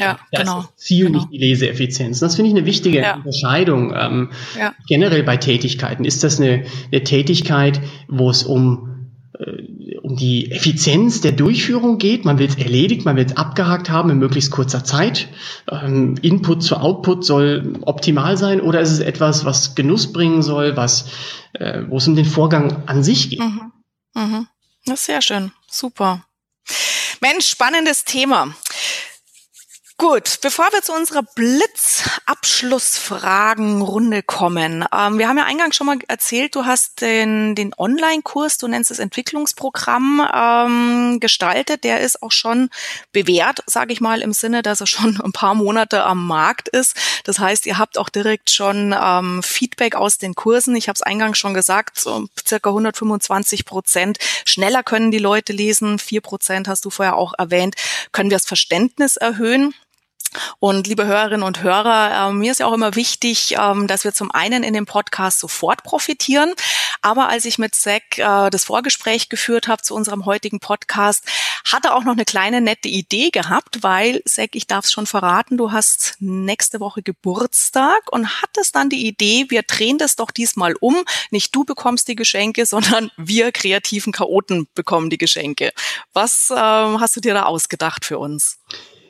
[0.00, 0.64] Ja, das genau.
[0.76, 1.18] Ziel genau.
[1.18, 2.20] nicht die Leseeffizienz.
[2.20, 3.16] Das finde ich eine wichtige ja.
[3.16, 3.92] Unterscheidung.
[3.96, 4.74] Ähm, ja.
[4.86, 6.04] Generell bei Tätigkeiten.
[6.04, 12.24] Ist das eine, eine Tätigkeit, wo es um, äh, um die Effizienz der Durchführung geht?
[12.24, 15.28] Man will es erledigt, man will es abgehakt haben in möglichst kurzer Zeit.
[15.68, 20.76] Ähm, Input zu Output soll optimal sein oder ist es etwas, was Genuss bringen soll,
[20.76, 21.10] was,
[21.54, 23.40] äh, wo es um den Vorgang an sich geht?
[23.40, 23.72] Mhm.
[24.14, 24.46] Mhm.
[24.86, 25.50] Das ist sehr schön.
[25.68, 26.22] Super.
[27.20, 28.54] Mensch, spannendes Thema.
[30.00, 34.84] Gut, bevor wir zu unserer Blitzabschlussfragenrunde kommen.
[34.94, 38.92] Ähm, wir haben ja eingangs schon mal erzählt, du hast den, den Online-Kurs, du nennst
[38.92, 41.82] es Entwicklungsprogramm, ähm, gestaltet.
[41.82, 42.70] Der ist auch schon
[43.10, 46.94] bewährt, sage ich mal, im Sinne, dass er schon ein paar Monate am Markt ist.
[47.24, 50.76] Das heißt, ihr habt auch direkt schon ähm, Feedback aus den Kursen.
[50.76, 54.18] Ich habe es eingangs schon gesagt, so circa 125 Prozent.
[54.46, 57.74] Schneller können die Leute lesen, vier Prozent hast du vorher auch erwähnt,
[58.12, 59.74] können wir das Verständnis erhöhen.
[60.58, 64.12] Und liebe Hörerinnen und Hörer, äh, mir ist ja auch immer wichtig, ähm, dass wir
[64.12, 66.52] zum einen in dem Podcast sofort profitieren.
[67.02, 71.24] Aber als ich mit Zack äh, das Vorgespräch geführt habe zu unserem heutigen Podcast,
[71.64, 75.06] hat er auch noch eine kleine nette Idee gehabt, weil Zack, ich darf es schon
[75.06, 80.30] verraten, du hast nächste Woche Geburtstag und hattest dann die Idee, wir drehen das doch
[80.30, 80.96] diesmal um.
[81.30, 85.72] Nicht du bekommst die Geschenke, sondern wir kreativen Chaoten bekommen die Geschenke.
[86.12, 88.58] Was äh, hast du dir da ausgedacht für uns?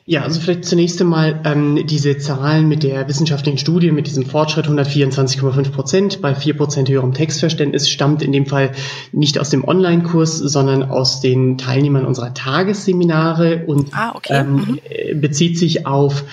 [0.09, 4.65] Ja, also vielleicht zunächst einmal ähm, diese Zahlen mit der wissenschaftlichen Studie, mit diesem Fortschritt
[4.65, 8.71] 124,5 Prozent bei 4 Prozent höherem Textverständnis stammt in dem Fall
[9.11, 14.39] nicht aus dem Online-Kurs, sondern aus den Teilnehmern unserer Tagesseminare und ah, okay.
[14.39, 14.79] ähm, mhm.
[14.89, 16.23] Äh, bezieht sich auf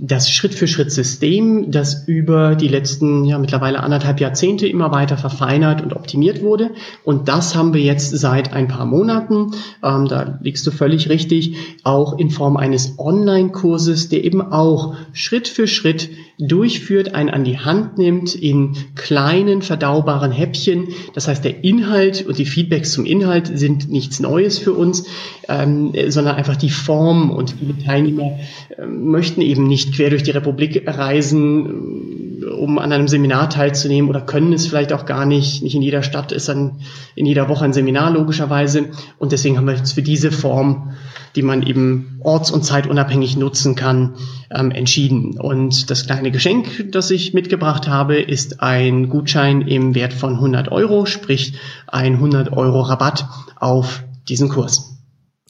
[0.00, 6.42] das Schritt-für-Schritt-System, das über die letzten ja mittlerweile anderthalb Jahrzehnte immer weiter verfeinert und optimiert
[6.42, 6.70] wurde.
[7.04, 11.56] Und das haben wir jetzt seit ein paar Monaten, ähm, da liegst du völlig richtig,
[11.84, 17.58] auch in Form eines Online-Kurses, der eben auch Schritt für Schritt durchführt, einen an die
[17.58, 20.88] Hand nimmt in kleinen, verdaubaren Häppchen.
[21.14, 25.06] Das heißt, der Inhalt und die Feedbacks zum Inhalt sind nichts Neues für uns,
[25.48, 28.38] ähm, sondern einfach die Form und die Teilnehmer
[28.76, 34.20] äh, möchten eben nicht quer durch die Republik reisen, um an einem Seminar teilzunehmen oder
[34.20, 35.62] können es vielleicht auch gar nicht.
[35.62, 36.80] Nicht in jeder Stadt ist dann
[37.14, 38.90] in jeder Woche ein Seminar logischerweise.
[39.18, 40.94] Und deswegen haben wir jetzt für diese Form
[41.34, 44.14] die man eben orts- und zeitunabhängig nutzen kann,
[44.50, 45.38] ähm, entschieden.
[45.38, 50.70] Und das kleine Geschenk, das ich mitgebracht habe, ist ein Gutschein im Wert von 100
[50.70, 51.54] Euro, sprich
[51.86, 53.26] ein 100 Euro Rabatt
[53.58, 54.93] auf diesen Kurs.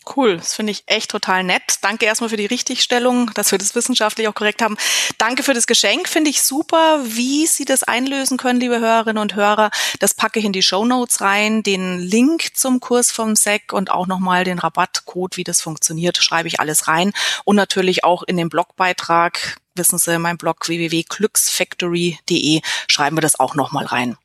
[0.04, 1.78] Cool, das finde ich echt total nett.
[1.80, 4.76] Danke erstmal für die Richtigstellung, dass wir das wissenschaftlich auch korrekt haben.
[5.18, 7.00] Danke für das Geschenk, finde ich super.
[7.04, 10.84] Wie Sie das einlösen können, liebe Hörerinnen und Hörer, das packe ich in die Show
[10.84, 11.62] Notes rein.
[11.62, 16.48] Den Link zum Kurs vom SEC und auch nochmal den Rabattcode, wie das funktioniert, schreibe
[16.48, 17.12] ich alles rein.
[17.44, 23.54] Und natürlich auch in den Blogbeitrag, wissen Sie, mein Blog www.glücksfactory.de, schreiben wir das auch
[23.54, 24.18] nochmal rein.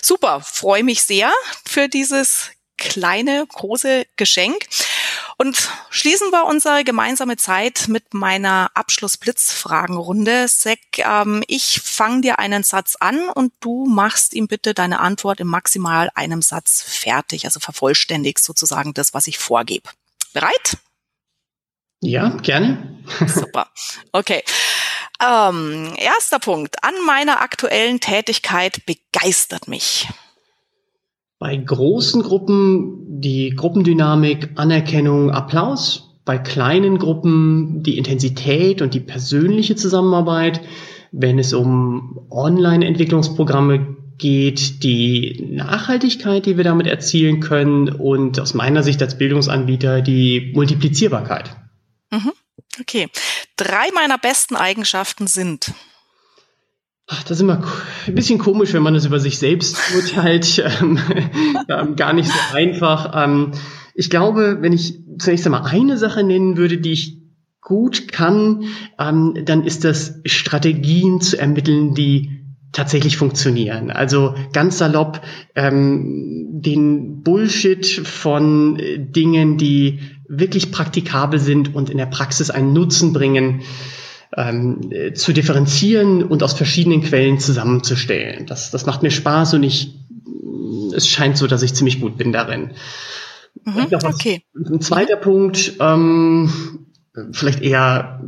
[0.00, 1.32] Super, freue mich sehr
[1.66, 4.66] für dieses kleine, große Geschenk.
[5.36, 10.48] Und schließen wir unsere gemeinsame Zeit mit meiner Abschluss-Blitzfragenrunde.
[10.48, 15.40] Sek, ähm, ich fange dir einen Satz an und du machst ihm bitte deine Antwort
[15.40, 19.88] in maximal einem Satz fertig, also vervollständigst sozusagen das, was ich vorgebe.
[20.32, 20.78] Bereit?
[22.00, 23.02] Ja, gerne.
[23.26, 23.68] Super.
[24.12, 24.44] Okay.
[25.22, 26.82] Ähm, erster Punkt.
[26.82, 30.08] An meiner aktuellen Tätigkeit begeistert mich.
[31.44, 36.16] Bei großen Gruppen die Gruppendynamik, Anerkennung, Applaus.
[36.24, 40.62] Bei kleinen Gruppen die Intensität und die persönliche Zusammenarbeit.
[41.12, 48.82] Wenn es um Online-Entwicklungsprogramme geht, die Nachhaltigkeit, die wir damit erzielen können und aus meiner
[48.82, 51.54] Sicht als Bildungsanbieter die Multiplizierbarkeit.
[52.10, 52.32] Mhm.
[52.80, 53.08] Okay.
[53.58, 55.74] Drei meiner besten Eigenschaften sind
[57.06, 57.62] Ach, das ist immer
[58.06, 60.64] ein bisschen komisch, wenn man das über sich selbst urteilt.
[60.80, 60.98] ähm,
[61.68, 63.12] ähm, gar nicht so einfach.
[63.14, 63.52] Ähm,
[63.94, 67.18] ich glaube, wenn ich zunächst einmal eine Sache nennen würde, die ich
[67.60, 68.64] gut kann,
[68.98, 73.90] dann ist das Strategien zu ermitteln, die tatsächlich funktionieren.
[73.90, 75.22] Also ganz salopp
[75.56, 83.62] den Bullshit von Dingen, die wirklich praktikabel sind und in der Praxis einen Nutzen bringen,
[84.36, 88.46] ähm, zu differenzieren und aus verschiedenen Quellen zusammenzustellen.
[88.46, 89.94] Das, das macht mir Spaß und ich,
[90.94, 92.70] es scheint so, dass ich ziemlich gut bin darin.
[93.64, 94.42] Mhm, okay.
[94.54, 96.50] Ein zweiter Punkt, ähm,
[97.32, 98.22] vielleicht eher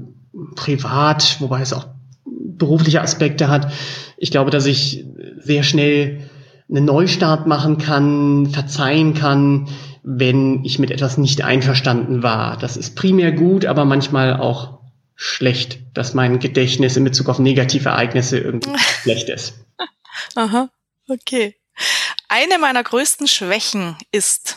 [0.55, 1.87] privat, wobei es auch
[2.25, 3.73] berufliche Aspekte hat.
[4.17, 5.05] Ich glaube, dass ich
[5.39, 6.29] sehr schnell
[6.69, 9.69] einen Neustart machen kann, verzeihen kann,
[10.03, 12.57] wenn ich mit etwas nicht einverstanden war.
[12.57, 14.76] Das ist primär gut, aber manchmal auch
[15.17, 18.71] schlecht, dass mein Gedächtnis in Bezug auf negative Ereignisse irgendwie
[19.03, 19.55] schlecht ist.
[20.35, 20.69] Aha,
[21.09, 21.57] okay.
[22.29, 24.57] Eine meiner größten Schwächen ist.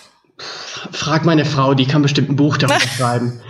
[0.91, 3.41] Frag meine Frau, die kann bestimmt ein Buch darüber schreiben.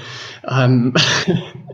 [0.48, 0.94] Ähm,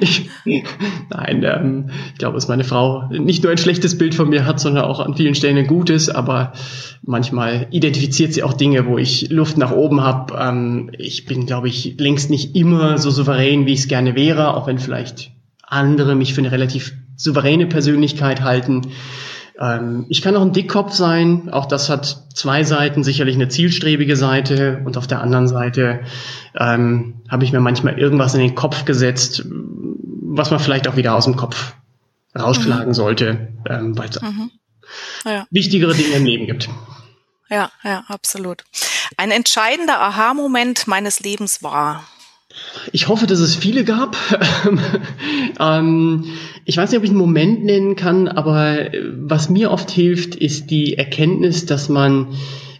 [0.00, 4.46] ich, nein, ähm, ich glaube, dass meine Frau nicht nur ein schlechtes Bild von mir
[4.46, 6.52] hat, sondern auch an vielen Stellen ein gutes, aber
[7.02, 10.34] manchmal identifiziert sie auch Dinge, wo ich Luft nach oben habe.
[10.38, 14.56] Ähm, ich bin, glaube ich, längst nicht immer so souverän, wie ich es gerne wäre,
[14.56, 15.32] auch wenn vielleicht
[15.66, 18.82] andere mich für eine relativ souveräne Persönlichkeit halten.
[19.58, 21.50] Ähm, ich kann auch ein Dickkopf sein.
[21.50, 24.82] Auch das hat zwei Seiten, sicherlich eine zielstrebige Seite.
[24.84, 26.00] Und auf der anderen Seite
[26.58, 31.14] ähm, habe ich mir manchmal irgendwas in den Kopf gesetzt, was man vielleicht auch wieder
[31.14, 31.74] aus dem Kopf
[32.38, 32.94] rausschlagen mhm.
[32.94, 34.50] sollte, ähm, weil es mhm.
[35.24, 35.46] ja.
[35.50, 36.68] wichtigere Dinge im Leben gibt.
[37.50, 38.64] Ja, ja, absolut.
[39.18, 42.04] Ein entscheidender Aha-Moment meines Lebens war.
[42.92, 44.16] Ich hoffe, dass es viele gab.
[45.60, 46.24] ähm,
[46.64, 50.34] ich weiß nicht, ob ich einen Moment nennen kann, aber äh, was mir oft hilft,
[50.34, 52.28] ist die Erkenntnis, dass man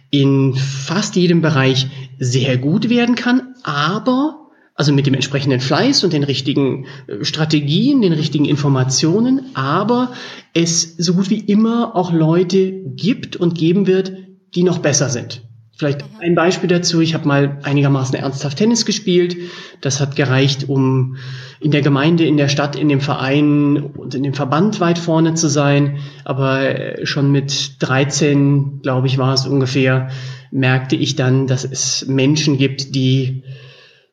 [0.09, 1.87] in fast jedem Bereich
[2.19, 4.43] sehr gut werden kann, aber
[4.75, 10.13] also mit dem entsprechenden Fleiß und den richtigen äh, Strategien, den richtigen Informationen, aber
[10.53, 14.13] es so gut wie immer auch Leute gibt und geben wird,
[14.55, 15.41] die noch besser sind.
[15.75, 16.19] Vielleicht mhm.
[16.19, 17.01] ein Beispiel dazu.
[17.01, 19.35] Ich habe mal einigermaßen ernsthaft Tennis gespielt.
[19.81, 21.17] Das hat gereicht, um
[21.59, 25.33] in der Gemeinde, in der Stadt, in dem Verein und in dem Verband weit vorne
[25.33, 25.97] zu sein.
[26.25, 30.09] Aber äh, schon mit 13, glaube ich, war es ungefähr,
[30.51, 33.43] merkte ich dann, dass es Menschen gibt, die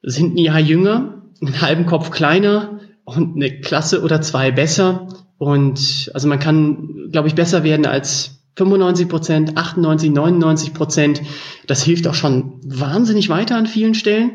[0.03, 5.09] sind ein Jahr jünger, einen halben Kopf kleiner und eine Klasse oder zwei besser.
[5.37, 11.23] Und also man kann, glaube ich, besser werden als 95 Prozent, 98, 99 Prozent.
[11.67, 14.33] Das hilft auch schon wahnsinnig weiter an vielen Stellen.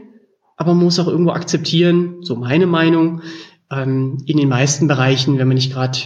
[0.57, 3.21] Aber man muss auch irgendwo akzeptieren, so meine Meinung,
[3.71, 5.99] ähm, in den meisten Bereichen, wenn man nicht gerade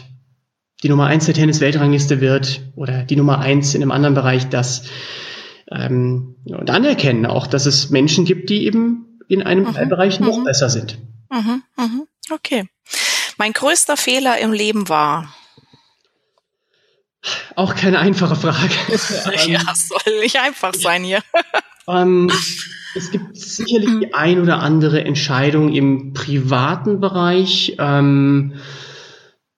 [0.82, 4.84] die Nummer eins der Tennis-Weltrangliste wird oder die Nummer eins in einem anderen Bereich, dass
[5.72, 9.90] ähm, und anerkennen auch, dass es Menschen gibt, die eben in einem mhm.
[9.90, 10.44] Bereich noch mhm.
[10.46, 10.98] besser sind.
[11.30, 11.64] Mhm.
[11.78, 12.08] Mhm.
[12.32, 12.66] Okay.
[13.38, 15.34] Mein größter Fehler im Leben war,
[17.56, 18.74] auch keine einfache Frage.
[19.48, 21.22] ja, soll nicht einfach sein hier.
[21.88, 22.32] ähm,
[22.96, 28.54] es gibt sicherlich die ein oder andere Entscheidung im privaten Bereich, ähm,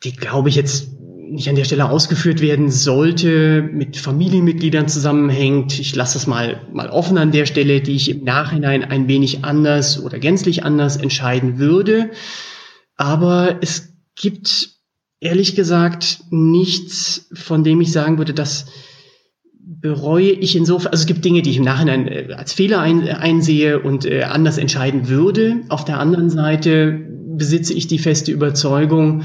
[0.03, 0.89] die, glaube ich, jetzt
[1.31, 5.79] nicht an der Stelle ausgeführt werden sollte, mit Familienmitgliedern zusammenhängt.
[5.79, 9.45] Ich lasse das mal, mal offen an der Stelle, die ich im Nachhinein ein wenig
[9.45, 12.11] anders oder gänzlich anders entscheiden würde.
[12.97, 14.80] Aber es gibt
[15.21, 18.65] ehrlich gesagt nichts, von dem ich sagen würde, das
[19.53, 23.07] bereue ich insofern, also es gibt Dinge, die ich im Nachhinein äh, als Fehler ein,
[23.07, 25.61] einsehe und äh, anders entscheiden würde.
[25.69, 27.07] Auf der anderen Seite
[27.37, 29.23] besitze ich die feste Überzeugung,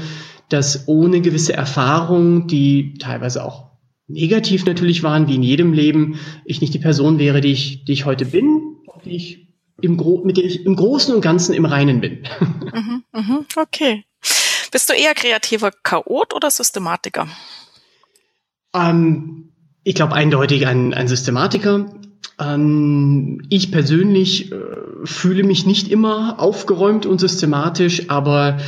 [0.49, 3.71] dass ohne gewisse Erfahrungen, die teilweise auch
[4.07, 7.91] negativ natürlich waren, wie in jedem Leben, ich nicht die Person wäre, die ich, die
[7.91, 9.47] ich heute bin, die ich
[9.81, 12.23] im mit der ich im Großen und Ganzen im Reinen bin.
[12.73, 14.06] Mhm, mhm, okay.
[14.77, 17.27] Bist du eher kreativer Chaot oder Systematiker?
[18.75, 19.49] Ähm,
[19.83, 21.87] ich glaube eindeutig ein, ein Systematiker.
[22.39, 24.55] Ähm, ich persönlich äh,
[25.03, 28.59] fühle mich nicht immer aufgeräumt und systematisch, aber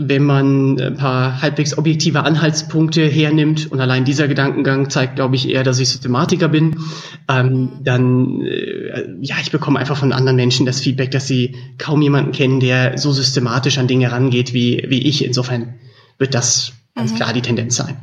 [0.00, 5.48] wenn man ein paar halbwegs objektive Anhaltspunkte hernimmt und allein dieser Gedankengang zeigt, glaube ich,
[5.48, 6.80] eher, dass ich Systematiker bin,
[7.28, 12.00] ähm, dann, äh, ja, ich bekomme einfach von anderen Menschen das Feedback, dass sie kaum
[12.00, 15.24] jemanden kennen, der so systematisch an Dinge rangeht wie, wie ich.
[15.24, 15.74] Insofern
[16.16, 17.16] wird das ganz mhm.
[17.16, 17.96] klar die Tendenz sein.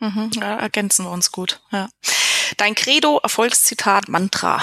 [0.00, 1.60] Mhm, ja, ergänzen wir uns gut.
[1.70, 1.88] Ja.
[2.56, 4.60] Dein Credo, Erfolgszitat, Mantra.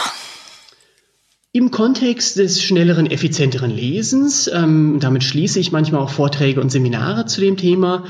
[1.56, 7.28] Im Kontext des schnelleren, effizienteren Lesens, ähm, damit schließe ich manchmal auch Vorträge und Seminare
[7.28, 8.04] zu dem Thema,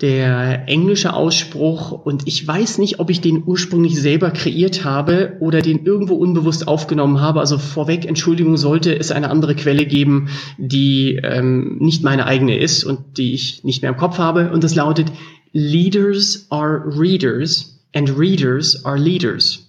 [0.00, 5.62] der englische Ausspruch, und ich weiß nicht, ob ich den ursprünglich selber kreiert habe oder
[5.62, 7.38] den irgendwo unbewusst aufgenommen habe.
[7.38, 12.82] Also vorweg, Entschuldigung, sollte es eine andere Quelle geben, die ähm, nicht meine eigene ist
[12.82, 14.50] und die ich nicht mehr im Kopf habe.
[14.50, 15.12] Und das lautet,
[15.52, 19.68] Leaders are readers and readers are leaders.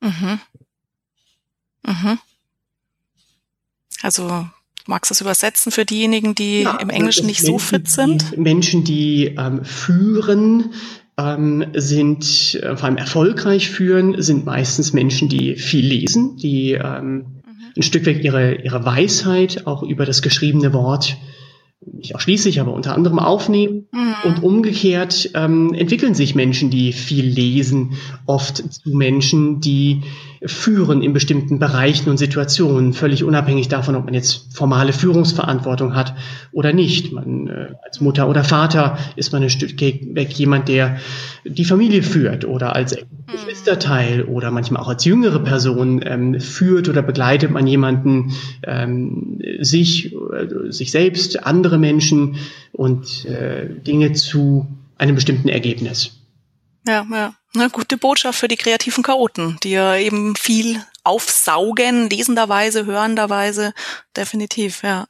[0.00, 0.38] Mhm.
[1.86, 2.18] Mhm.
[4.02, 4.46] Also
[4.86, 8.36] magst du das übersetzen für diejenigen, die ja, im Englischen nicht Menschen, so fit sind?
[8.36, 10.74] Menschen, die ähm, führen,
[11.16, 17.14] ähm, sind äh, vor allem erfolgreich führen, sind meistens Menschen, die viel lesen, die ähm,
[17.14, 17.24] mhm.
[17.76, 21.16] ein Stück weit ihre, ihre Weisheit auch über das geschriebene Wort
[21.92, 23.88] nicht ausschließlich, aber unter anderem aufnehmen.
[23.92, 24.14] Mhm.
[24.24, 27.94] Und umgekehrt ähm, entwickeln sich Menschen, die viel lesen,
[28.26, 30.02] oft zu Menschen, die
[30.46, 36.14] führen in bestimmten Bereichen und Situationen, völlig unabhängig davon, ob man jetzt formale Führungsverantwortung hat
[36.52, 37.12] oder nicht.
[37.12, 40.98] Man, äh, als Mutter oder Vater ist man ein Stück weg jemand, der
[41.44, 42.96] die Familie führt oder als
[43.30, 50.14] Geschwisterteil oder manchmal auch als jüngere Person ähm, führt oder begleitet man jemanden, ähm, sich,
[50.14, 52.36] äh, sich selbst, andere Menschen
[52.72, 54.66] und äh, Dinge zu
[54.98, 56.23] einem bestimmten Ergebnis.
[56.86, 57.34] Ja, ja.
[57.54, 63.72] Eine gute Botschaft für die kreativen Chaoten, die ja eben viel aufsaugen, lesenderweise, hörenderweise.
[64.16, 65.06] Definitiv, ja.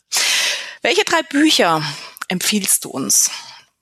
[0.82, 1.82] Welche drei Bücher
[2.28, 3.30] empfiehlst du uns?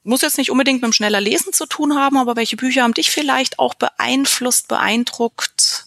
[0.05, 2.95] Muss jetzt nicht unbedingt mit dem schneller Lesen zu tun haben, aber welche Bücher haben
[2.95, 5.87] dich vielleicht auch beeinflusst, beeindruckt?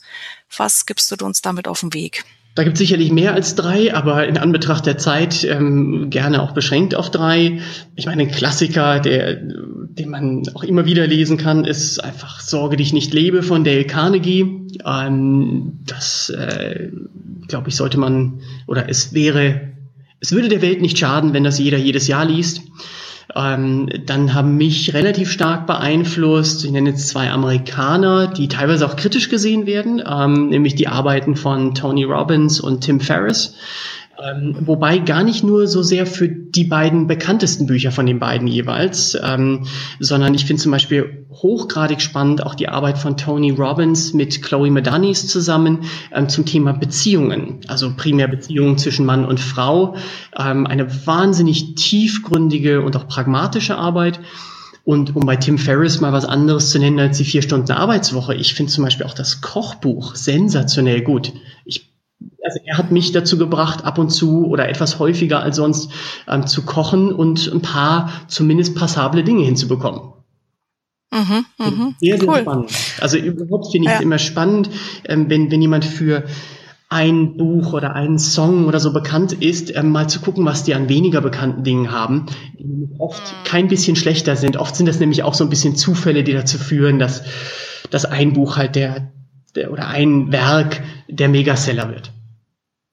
[0.56, 2.26] Was gibst du uns damit auf den Weg?
[2.56, 6.54] Da gibt es sicherlich mehr als drei, aber in Anbetracht der Zeit ähm, gerne auch
[6.54, 7.60] beschränkt auf drei.
[7.96, 12.78] Ich meine, ein Klassiker, der, den man auch immer wieder lesen kann, ist einfach Sorge
[12.78, 14.70] dich nicht lebe von Dale Carnegie.
[14.86, 16.91] Ähm, das, äh,
[17.50, 19.74] glaube ich, sollte man, oder es wäre,
[20.22, 22.62] es würde der Welt nicht schaden, wenn das jeder jedes Jahr liest.
[23.33, 28.95] Ähm, dann haben mich relativ stark beeinflusst, ich nenne jetzt zwei Amerikaner, die teilweise auch
[28.95, 33.55] kritisch gesehen werden, ähm, nämlich die Arbeiten von Tony Robbins und Tim Ferriss.
[34.24, 38.47] Ähm, wobei gar nicht nur so sehr für die beiden bekanntesten Bücher von den beiden
[38.47, 39.66] jeweils, ähm,
[39.99, 44.72] sondern ich finde zum Beispiel hochgradig spannend auch die Arbeit von Tony Robbins mit Chloe
[44.72, 45.82] Medanis zusammen
[46.13, 49.95] ähm, zum Thema Beziehungen, also primär Beziehungen zwischen Mann und Frau.
[50.38, 54.20] Ähm, eine wahnsinnig tiefgründige und auch pragmatische Arbeit.
[54.86, 58.36] Und um bei Tim Ferriss mal was anderes zu nennen als die vier Stunden Arbeitswoche,
[58.36, 61.34] ich finde zum Beispiel auch das Kochbuch sensationell gut.
[61.66, 61.95] Ich
[62.43, 65.91] also er hat mich dazu gebracht, ab und zu oder etwas häufiger als sonst
[66.28, 70.13] ähm, zu kochen und ein paar zumindest passable Dinge hinzubekommen.
[71.11, 71.93] Mhm, mh.
[71.99, 72.41] Sehr, sehr cool.
[72.41, 72.72] spannend.
[72.99, 73.97] Also überhaupt finde ich ja.
[73.97, 74.70] es immer spannend,
[75.05, 76.24] ähm, wenn, wenn jemand für
[76.89, 80.76] ein Buch oder einen Song oder so bekannt ist, ähm, mal zu gucken, was die
[80.76, 82.28] an weniger bekannten Dingen haben,
[82.59, 83.43] die oft mhm.
[83.43, 84.57] kein bisschen schlechter sind.
[84.57, 87.24] Oft sind das nämlich auch so ein bisschen Zufälle, die dazu führen, dass,
[87.89, 89.11] dass ein Buch halt der,
[89.56, 92.12] der oder ein Werk der Megaseller wird.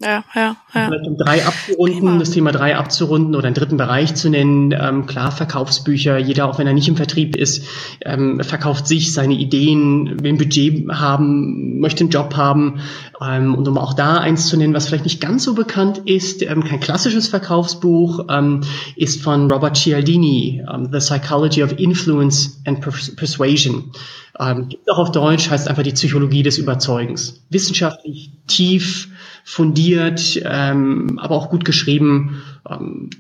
[0.03, 0.87] Ja, ja, ja.
[0.87, 2.19] Vielleicht um drei abzurunden, Prima.
[2.19, 4.73] das Thema drei abzurunden oder einen dritten Bereich zu nennen.
[4.73, 7.65] Ähm, klar, Verkaufsbücher, jeder, auch wenn er nicht im Vertrieb ist,
[8.05, 12.81] ähm, verkauft sich, seine Ideen, will ein Budget haben, möchte einen Job haben.
[13.25, 16.43] Ähm, und um auch da eins zu nennen, was vielleicht nicht ganz so bekannt ist,
[16.43, 18.63] ähm, kein klassisches Verkaufsbuch, ähm,
[18.97, 23.93] ist von Robert Cialdini, ähm, The Psychology of Influence and Persuasion.
[24.41, 27.45] Ähm, gibt auch auf Deutsch, heißt einfach die Psychologie des Überzeugens.
[27.51, 29.09] Wissenschaftlich tief
[29.45, 32.43] fundiert, ähm, aber auch gut geschrieben.
[32.69, 33.11] Ähm,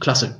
[0.00, 0.38] klasse.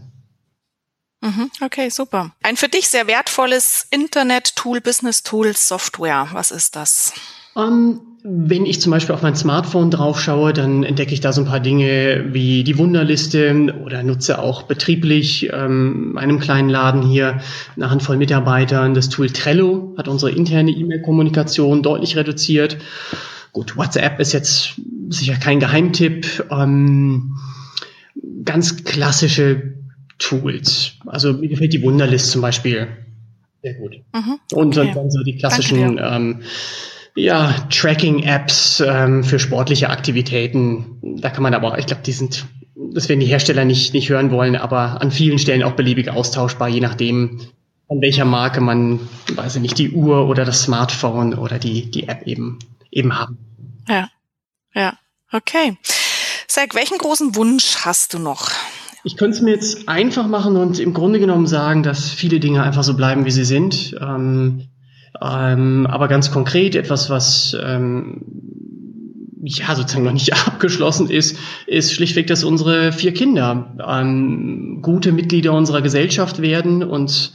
[1.20, 2.32] Mhm, okay, super.
[2.42, 6.28] Ein für dich sehr wertvolles Internet-Tool, Business-Tool, Software.
[6.32, 7.12] Was ist das?
[7.54, 11.32] Um, ähm, wenn ich zum Beispiel auf mein Smartphone drauf schaue, dann entdecke ich da
[11.32, 17.02] so ein paar Dinge wie die Wunderliste oder nutze auch betrieblich ähm, einem kleinen Laden
[17.02, 17.40] hier
[17.74, 18.94] eine Handvoll Mitarbeitern.
[18.94, 22.78] Das Tool Trello hat unsere interne E-Mail-Kommunikation deutlich reduziert.
[23.50, 24.74] Gut, WhatsApp ist jetzt
[25.08, 26.46] sicher kein Geheimtipp.
[26.50, 27.36] Ähm,
[28.44, 29.74] ganz klassische
[30.18, 30.92] Tools.
[31.06, 32.88] Also mir gefällt die Wunderlist zum Beispiel
[33.62, 33.96] sehr gut.
[34.12, 34.60] Mhm, okay.
[34.60, 36.42] Und dann so die klassischen ähm,
[37.14, 40.98] ja, Tracking-Apps ähm, für sportliche Aktivitäten.
[41.20, 44.30] Da kann man aber, ich glaube, die sind, das werden die Hersteller nicht, nicht hören
[44.30, 47.40] wollen, aber an vielen Stellen auch beliebig austauschbar, je nachdem,
[47.88, 49.00] an welcher Marke man,
[49.34, 52.58] weiß ich nicht, die Uhr oder das Smartphone oder die, die App eben
[52.90, 53.38] eben haben.
[53.88, 54.08] Ja,
[54.74, 54.94] ja,
[55.32, 55.76] okay.
[56.48, 58.50] Sag, welchen großen Wunsch hast du noch?
[59.04, 62.62] Ich könnte es mir jetzt einfach machen und im Grunde genommen sagen, dass viele Dinge
[62.62, 63.96] einfach so bleiben, wie sie sind.
[64.00, 64.68] Ähm,
[65.20, 68.22] ähm, aber ganz konkret etwas, was ähm,
[69.42, 75.52] ja sozusagen noch nicht abgeschlossen ist, ist schlichtweg, dass unsere vier Kinder ähm, gute Mitglieder
[75.52, 77.32] unserer Gesellschaft werden und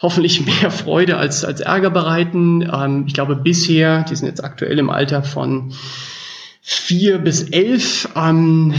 [0.00, 2.62] hoffentlich mehr Freude als, als Ärger bereiten.
[2.62, 5.72] Ähm, ich glaube bisher, die sind jetzt aktuell im Alter von
[6.70, 8.10] vier bis elf.
[8.14, 8.74] Ähm,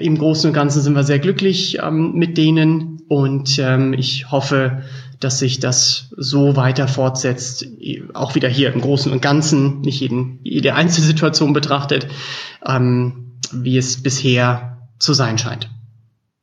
[0.00, 4.82] Im Großen und Ganzen sind wir sehr glücklich ähm, mit denen und ähm, ich hoffe,
[5.20, 7.66] dass sich das so weiter fortsetzt,
[8.14, 12.06] auch wieder hier im Großen und Ganzen, nicht jeden, jede Einzelsituation betrachtet,
[12.66, 15.68] ähm, wie es bisher zu sein scheint.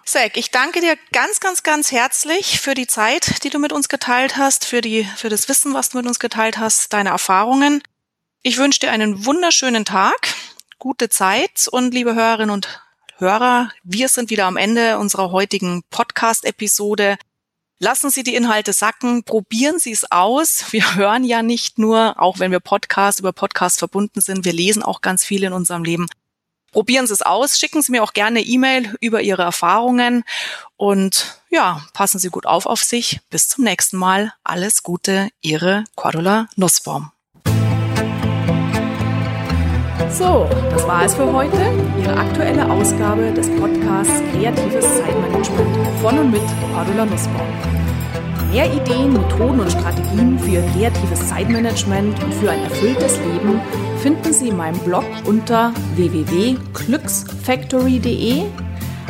[0.06, 3.90] Zack, ich danke dir ganz, ganz, ganz herzlich für die Zeit, die du mit uns
[3.90, 7.82] geteilt hast, für die, für das Wissen, was du mit uns geteilt hast, deine Erfahrungen.
[8.44, 10.34] Ich wünsche dir einen wunderschönen Tag,
[10.82, 12.82] gute Zeit und liebe Hörerinnen und
[13.18, 17.18] Hörer, wir sind wieder am Ende unserer heutigen Podcast-Episode.
[17.78, 20.66] Lassen Sie die Inhalte sacken, probieren Sie es aus.
[20.72, 24.82] Wir hören ja nicht nur, auch wenn wir Podcast über Podcast verbunden sind, wir lesen
[24.82, 26.08] auch ganz viel in unserem Leben.
[26.72, 30.24] Probieren Sie es aus, schicken Sie mir auch gerne E-Mail über Ihre Erfahrungen
[30.78, 33.20] und ja, passen Sie gut auf auf sich.
[33.30, 34.34] Bis zum nächsten Mal.
[34.44, 37.12] Alles Gute, Ihre Cordula Nussbaum.
[40.14, 41.58] So, das war es für heute.
[42.02, 46.42] Ihre aktuelle Ausgabe des Podcasts Kreatives Zeitmanagement von und mit
[46.74, 47.48] Cordula Nussbaum.
[48.52, 53.62] Mehr Ideen, Methoden und Strategien für Ihr kreatives Zeitmanagement und für ein erfülltes Leben
[54.02, 58.42] finden Sie in meinem Blog unter www.glücksfactory.de,